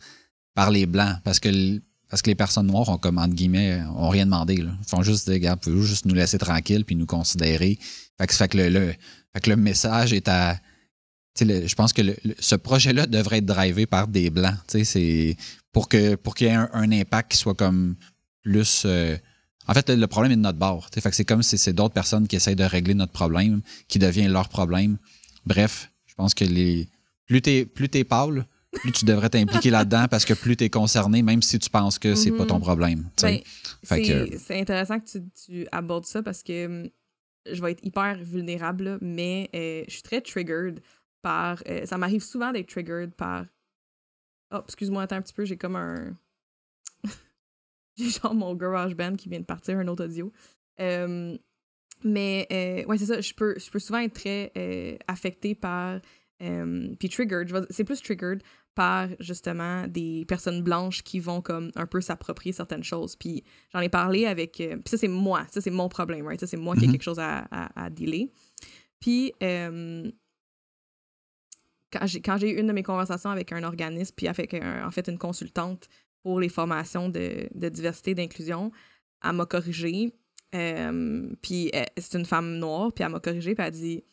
[0.54, 1.16] par les Blancs.
[1.24, 4.56] Parce que parce que les personnes noires ont, comme, entre guillemets, ont rien demandé.
[4.56, 7.78] Ils font juste, regarde, pouvez juste nous laisser tranquilles puis nous considérer?
[8.18, 10.60] Fait que, le, message est à.
[11.40, 12.02] je pense que
[12.40, 14.58] ce projet-là devrait être drivé par des blancs.
[14.68, 15.38] C'est
[15.72, 17.96] pour que pour qu'il y ait un, impact qui soit comme
[18.42, 18.84] plus.
[18.86, 19.16] Euh,
[19.68, 20.90] en fait, le, problème est de notre bord.
[20.92, 24.00] Fait que c'est comme si c'est d'autres personnes qui essayent de régler notre problème, qui
[24.00, 24.98] devient leur problème.
[25.46, 26.90] Bref, je pense que les.
[27.28, 30.70] Plus t'es plus es pâle, plus tu devrais t'impliquer là-dedans parce que plus tu es
[30.70, 32.62] concerné, même si tu penses que c'est pas ton mhm.
[32.62, 33.10] problème.
[33.22, 33.40] Ben,
[33.84, 35.06] c'est intéressant que
[35.46, 36.90] tu, abordes ça parce que hum,
[37.52, 40.82] je vais être hyper vulnérable, mais euh, je suis très triggered
[41.22, 41.64] par.
[41.68, 43.46] Euh, ça m'arrive souvent d'être triggered par.
[44.52, 46.16] Oh, excuse-moi, attends un petit peu, j'ai comme un.
[47.98, 50.32] j'ai genre mon garage band qui vient de partir, un autre audio.
[50.80, 51.38] Hum,
[52.04, 56.00] mais euh, ouais, c'est ça, je peux, je peux souvent être très affectée par.
[56.42, 58.42] Hum, puis triggered, c'est plus triggered
[58.74, 63.18] par justement des personnes blanches qui vont comme un peu s'approprier certaines choses.
[63.18, 64.62] Puis j'en ai parlé avec.
[64.62, 65.46] Euh, puis ça, c'est moi.
[65.52, 66.40] Ça, c'est mon problème, right?
[66.40, 66.92] Ça, c'est moi qui ai mm-hmm.
[66.92, 68.30] quelque chose à, à, dealer.
[69.02, 70.10] Puis euh,
[71.92, 75.18] quand j'ai eu une de mes conversations avec un organisme, puis avec en fait une
[75.18, 75.90] consultante
[76.24, 78.72] pour les formations de, de diversité d'inclusion,
[79.26, 80.14] elle m'a corrigé.
[80.56, 84.04] Euh, puis c'est une femme noire, puis elle m'a corrigé, puis elle a dit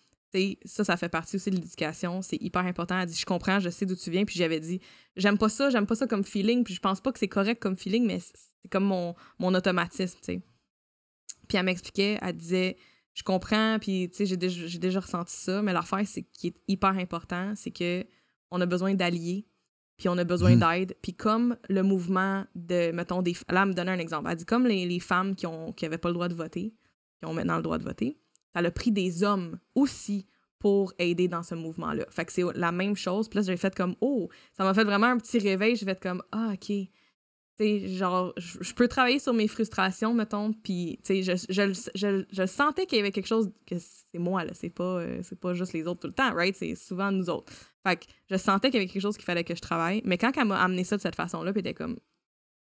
[0.65, 2.23] ça, ça fait partie aussi de l'éducation.
[2.23, 2.99] C'est hyper important.
[2.99, 4.25] Elle dit, je comprends, je sais d'où tu viens.
[4.25, 4.81] Puis j'avais dit,
[5.17, 6.65] j'aime pas ça, j'aime pas ça comme feeling.
[6.65, 10.19] Puis je pense pas que c'est correct comme feeling, mais c'est comme mon, mon automatisme,
[10.19, 10.43] tu sais.
[11.49, 12.77] Puis elle m'expliquait, elle disait,
[13.15, 16.57] je comprends, puis tu sais, j'ai déjà, déjà, ressenti ça, mais l'affaire, c'est qui est
[16.69, 18.05] hyper important, c'est que
[18.51, 19.47] on a besoin d'alliés,
[19.97, 20.61] puis on a besoin mmh.
[20.61, 20.97] d'aide.
[21.03, 23.33] Puis comme le mouvement de, mettons, des...
[23.49, 24.29] Là, elle me donnait un exemple.
[24.31, 26.75] Elle dit, comme les, les femmes qui ont qui pas le droit de voter,
[27.21, 28.19] qui ont maintenant le droit de voter,
[28.57, 30.27] ça a pris des hommes aussi
[30.59, 32.07] pour aider dans ce mouvement-là.
[32.11, 33.29] Fait que c'est la même chose.
[33.29, 35.77] Puis là, j'ai fait comme, oh, ça m'a fait vraiment un petit réveil.
[35.77, 36.73] J'ai fait comme, ah, OK.
[37.59, 42.25] Tu genre, je peux travailler sur mes frustrations, mettons, puis, tu sais, je, je, je,
[42.31, 45.41] je, sentais qu'il y avait quelque chose, que c'est moi, là, c'est pas, euh, c'est
[45.41, 46.55] pas juste les autres tout le temps, right?
[46.55, 47.51] C'est souvent nous autres.
[47.83, 50.19] Fait que je sentais qu'il y avait quelque chose qu'il fallait que je travaille, mais
[50.19, 51.97] quand elle m'a amené ça de cette façon-là, puis était comme,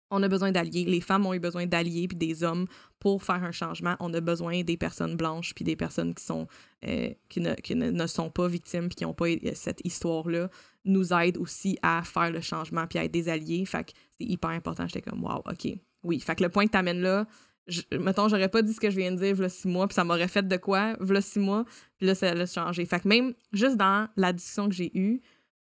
[0.09, 0.85] on a besoin d'alliés.
[0.85, 2.65] Les femmes ont eu besoin d'alliés puis des hommes
[2.99, 3.95] pour faire un changement.
[3.99, 6.47] On a besoin des personnes blanches puis des personnes qui sont
[6.85, 10.49] euh, qui, ne, qui ne, sont pas victimes puis qui n'ont pas cette histoire-là
[10.85, 13.65] nous aident aussi à faire le changement puis à être des alliés.
[13.65, 14.87] Fait que c'est hyper important.
[14.87, 15.67] J'étais comme wow, ok,
[16.03, 16.19] oui.
[16.19, 17.27] Fait que le point que tu amènes là,
[17.67, 19.95] je, mettons, j'aurais pas dit ce que je viens de dire, v'là six mois, puis
[19.95, 21.65] ça m'aurait fait de quoi, v'là six mois,
[21.97, 22.85] puis là, ça a changé.
[22.85, 25.21] Fait que même juste dans la discussion que j'ai eue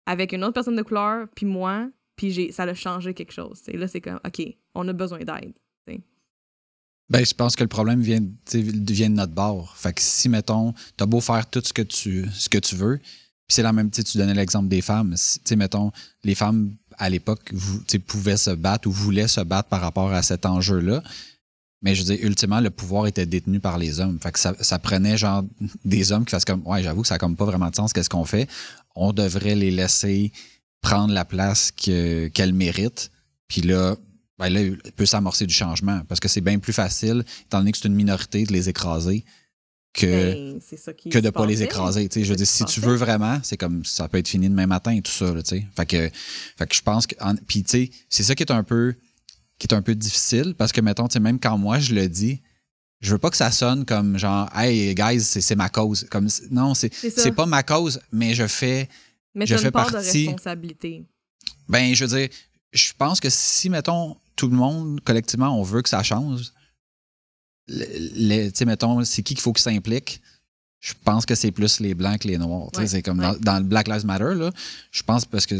[0.06, 1.88] avec une autre personne de couleur, puis moi,
[2.52, 3.60] ça a changé quelque chose.
[3.68, 4.42] Là, c'est comme, OK,
[4.74, 5.52] on a besoin d'aide.
[7.10, 8.20] Ben, je pense que le problème vient,
[8.54, 9.76] vient de notre bord.
[9.76, 12.98] Fait que si, mettons, t'as beau faire tout ce que tu, ce que tu veux,
[12.98, 15.16] puis c'est la même, tu donnais l'exemple des femmes.
[15.56, 15.90] Mettons,
[16.22, 17.52] les femmes, à l'époque,
[18.06, 21.02] pouvaient se battre ou voulaient se battre par rapport à cet enjeu-là.
[21.82, 24.20] Mais je veux dire, ultimement, le pouvoir était détenu par les hommes.
[24.20, 25.42] Fait que ça, ça prenait genre
[25.84, 27.92] des hommes qui fassent comme Ouais, j'avoue que ça n'a comme pas vraiment de sens,
[27.92, 28.48] qu'est-ce qu'on fait?
[28.94, 30.30] On devrait les laisser
[30.80, 33.10] prendre la place qu'elles méritent.
[33.48, 33.96] Puis là,
[34.38, 37.72] ben là, il peut s'amorcer du changement parce que c'est bien plus facile, étant donné
[37.72, 39.24] que c'est une minorité, de les écraser
[39.92, 40.60] que, ben,
[41.10, 42.08] que de ne pas les écraser.
[42.14, 44.92] Je veux dire, si tu veux vraiment, c'est comme ça peut être fini demain matin
[44.92, 45.32] et tout ça.
[45.32, 46.10] Là, fait, que,
[46.56, 47.14] fait que je pense que.
[47.46, 48.94] Puis, tu sais, c'est ça qui est un peu
[49.58, 52.40] qui est un peu difficile parce que, mettons, même quand moi je le dis,
[53.00, 56.06] je veux pas que ça sonne comme genre Hey guys, c'est ma cause.
[56.10, 58.88] Comme non, c'est pas ma cause, mais je fais.
[59.34, 61.04] Mais je fais une part partie, de responsabilité.
[61.68, 62.28] Ben, je veux dire,
[62.72, 66.52] je pense que si, mettons, tout le monde, collectivement, on veut que ça change.
[67.68, 70.20] Tu sais, mettons, c'est qui qu'il faut qu'il s'implique?
[70.80, 72.70] Je pense que c'est plus les blancs que les noirs.
[72.86, 74.50] c'est comme dans, le Black Lives Matter, là,
[74.90, 75.56] je pense parce que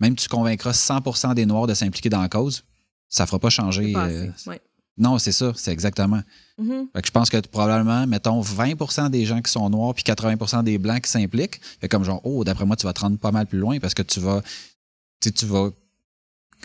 [0.00, 2.64] même tu convaincras 100% des noirs de s'impliquer dans la cause,
[3.08, 3.94] ça ne fera pas changer.
[3.96, 4.26] Euh,
[4.98, 6.22] non, c'est ça, c'est exactement.
[6.60, 6.86] Mm-hmm.
[7.04, 11.02] je pense que probablement, mettons, 20% des gens qui sont noirs puis 80% des blancs
[11.02, 11.60] qui s'impliquent.
[11.80, 13.94] Fait comme genre, oh, d'après moi, tu vas te rendre pas mal plus loin parce
[13.94, 14.42] que tu vas,
[15.20, 15.70] tu vas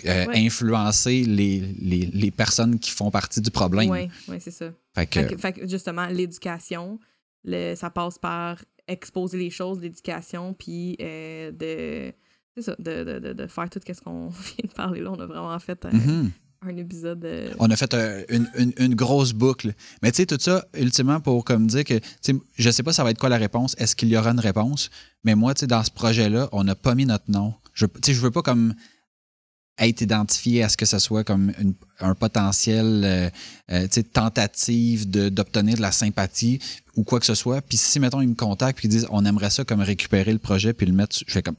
[0.06, 3.90] euh, influencer les, les, personnes qui font partie du problème.
[3.90, 4.72] Oui, ouais, c'est ça.
[4.96, 7.00] Fait que, justement, l'éducation,
[7.76, 8.58] ça passe par
[8.88, 14.28] exposer les choses, l'éducation, puis euh, de, ça, de, de, de, faire tout ce qu'on
[14.30, 15.12] vient de parler là.
[15.12, 16.30] On a vraiment fait un, mm-hmm.
[16.68, 17.28] Un épisode.
[17.60, 17.96] On a fait
[18.30, 19.74] une, grosse boucle.
[20.02, 22.00] Mais tu sais, tout ça, ultimement, pour comme dire que,
[22.56, 24.90] je sais pas ça va être quoi la réponse, est-ce qu'il y aura une réponse,
[25.24, 27.54] mais moi, tu sais, dans ce projet-là, on n'a pas mis notre nom.
[27.74, 28.74] Je, je veux pas comme
[29.80, 31.52] être identifié à ce que ce soit comme
[32.00, 33.30] un potentiel euh,
[33.72, 36.60] euh, tentative d'obtenir de, la sympathie
[36.96, 37.62] ou quoi que ce soit.
[37.62, 40.38] Puis si, mettons, ils me contactent et ils disent on aimerait ça comme récupérer le
[40.38, 41.56] projet puis le mettre, je fais comme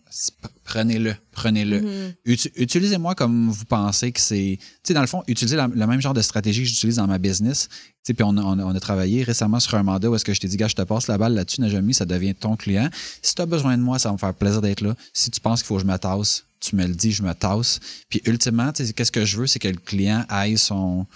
[0.62, 1.80] prenez-le, prenez-le.
[1.80, 2.50] Mm-hmm.
[2.56, 4.58] Utilisez-moi comme vous pensez que c'est.
[4.60, 7.18] Tu sais, dans le fond, utilisez le même genre de stratégie que j'utilise dans ma
[7.18, 7.68] business.
[8.04, 10.46] Tu puis on, on, a travaillé récemment sur un mandat où est-ce que je t'ai
[10.46, 12.90] dit, gars, je te passe la balle là-dessus, Najami, ça devient ton client.
[13.22, 14.94] Si tu as besoin de moi, ça va me faire plaisir d'être là.
[15.14, 17.32] Si tu penses qu'il faut que je me tasse, tu me le dis, je me
[17.32, 17.80] tasse.
[18.08, 21.06] Puis ultimement, qu'est-ce que je veux, c'est que le client aille son,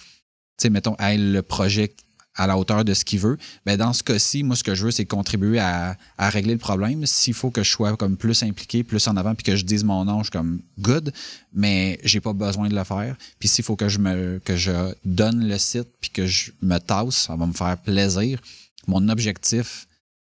[0.59, 1.95] tu sais, mettons, aille le projet
[2.39, 3.37] à la hauteur de ce qu'il veut.
[3.67, 7.05] Ben, dans ce cas-ci, moi, ce que je veux, c'est contribuer à, régler le problème.
[7.05, 9.83] S'il faut que je sois comme plus impliqué, plus en avant, puis que je dise
[9.85, 11.13] mon nom, je suis comme good,
[11.53, 13.17] mais j'ai pas besoin de le faire.
[13.41, 16.79] Puis s'il faut que je me que je donne le site puis que je me
[16.79, 18.41] tasse, ça va me faire plaisir.
[18.87, 19.89] Mon objectif,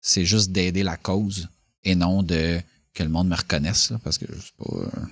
[0.01, 1.47] c'est juste d'aider la cause
[1.83, 2.59] et non de
[2.93, 4.65] que le monde me reconnaisse, parce que je sais pas.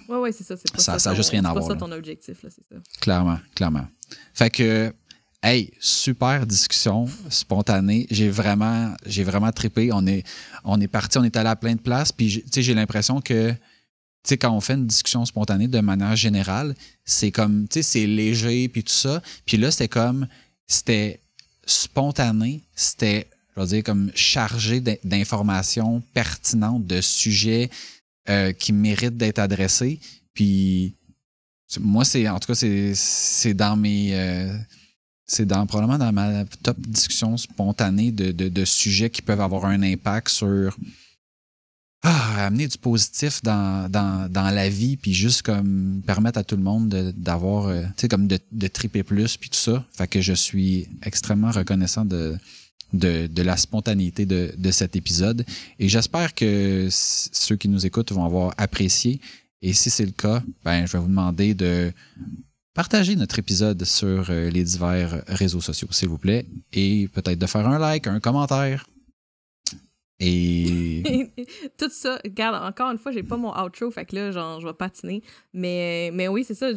[0.10, 0.56] Oui, oui, c'est ça.
[0.58, 1.00] C'est pas ça.
[1.00, 1.64] Ça n'a juste rien à voir.
[1.64, 2.82] C'est pas ça ton objectif, là, c'est ça.
[3.00, 3.88] Clairement, clairement.
[4.34, 4.94] Fait que,
[5.42, 8.08] hey, super discussion spontanée.
[8.12, 9.92] J'ai vraiment, j'ai vraiment trippé.
[9.94, 10.24] On est,
[10.64, 13.22] on est parti, on est allé à plein de places, puis, tu sais, j'ai l'impression
[13.22, 13.58] que, tu
[14.24, 16.76] sais, quand on fait une discussion spontanée de manière générale,
[17.06, 19.22] c'est comme, tu sais, c'est léger, puis tout ça.
[19.46, 20.28] Puis là, c'était comme,
[20.68, 21.22] c'était
[21.66, 23.30] spontané, c'était
[23.66, 27.70] je dire, comme chargé d'informations pertinentes, de sujets
[28.30, 30.00] euh, qui méritent d'être adressés.
[30.34, 30.96] Puis,
[31.80, 34.14] moi, c'est en tout cas, c'est dans mes.
[34.14, 34.58] Euh,
[35.26, 39.84] c'est dans, probablement dans ma top discussion spontanée de, de, sujets qui peuvent avoir un
[39.84, 40.76] impact sur
[42.02, 46.56] ah, amener du positif dans, dans, dans, la vie, puis juste comme permettre à tout
[46.56, 49.86] le monde d'avoir, euh, tu sais, comme de, de triper plus, puis tout ça.
[49.92, 52.38] Fait que je suis extrêmement reconnaissant de,
[52.94, 55.46] de, la spontanéité de, cet épisode.
[55.80, 59.20] Et j'espère que ceux qui nous écoutent vont avoir apprécié.
[59.62, 61.92] Et si c'est le cas, ben, je vais vous demander de
[62.74, 67.46] partager notre épisode sur euh, les divers réseaux sociaux, s'il vous plaît, et peut-être de
[67.46, 68.88] faire un like, un commentaire,
[70.20, 71.32] et.
[71.78, 74.68] Tout ça, regarde, encore une fois, j'ai pas mon outro, fait que là, genre, je
[74.68, 75.24] vais patiner.
[75.54, 76.70] Mais, mais oui, c'est ça.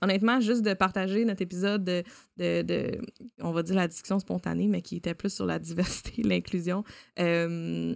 [0.00, 2.02] Honnêtement, juste de partager notre épisode de,
[2.36, 2.98] de,
[3.40, 6.84] on va dire la discussion spontanée, mais qui était plus sur la diversité, l'inclusion.
[7.18, 7.94] Euh,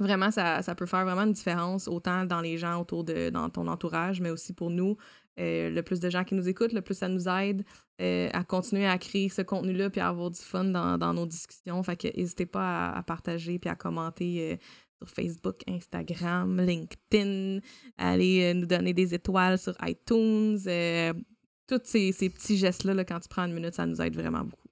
[0.00, 3.50] vraiment, ça, ça, peut faire vraiment une différence, autant dans les gens autour de, dans
[3.50, 4.96] ton entourage, mais aussi pour nous.
[5.40, 7.64] Euh, le plus de gens qui nous écoutent, le plus ça nous aide
[8.00, 11.26] euh, à continuer à créer ce contenu-là puis à avoir du fun dans, dans nos
[11.26, 11.82] discussions.
[11.82, 14.56] Fait que n'hésitez pas à, partager puis à commenter euh,
[14.98, 17.60] sur Facebook, Instagram, LinkedIn,
[17.98, 20.58] aller nous donner des étoiles sur iTunes.
[21.66, 24.44] tous ces, ces petits gestes-là, là, quand tu prends une minute, ça nous aide vraiment
[24.44, 24.63] beaucoup.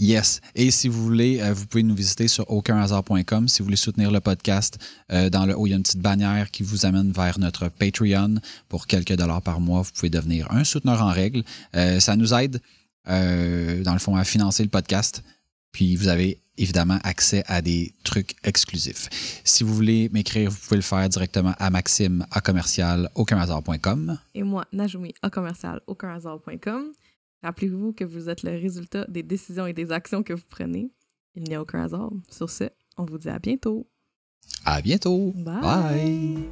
[0.00, 0.40] Yes.
[0.54, 3.48] Et si vous voulez, euh, vous pouvez nous visiter sur aucunhasard.com.
[3.48, 4.78] Si vous voulez soutenir le podcast,
[5.12, 7.68] euh, dans le haut, il y a une petite bannière qui vous amène vers notre
[7.68, 8.36] Patreon.
[8.70, 11.42] Pour quelques dollars par mois, vous pouvez devenir un souteneur en règle.
[11.76, 12.62] Euh, ça nous aide,
[13.06, 15.22] dans le fond, à financer le podcast.
[15.70, 19.42] Puis vous avez évidemment accès à des trucs exclusifs.
[19.44, 24.18] Si vous voulez m'écrire, vous pouvez le faire directement à maxime à commercial aucunhasard.com.
[24.34, 26.92] Et moi, Najumi à commercial aucunhasard.com.
[27.42, 30.90] Rappelez-vous que vous êtes le résultat des décisions et des actions que vous prenez.
[31.34, 32.10] Il n'y a aucun hasard.
[32.30, 32.64] Sur ce,
[32.98, 33.88] on vous dit à bientôt.
[34.64, 35.32] À bientôt.
[35.36, 35.60] Bye.
[35.62, 36.50] Bye.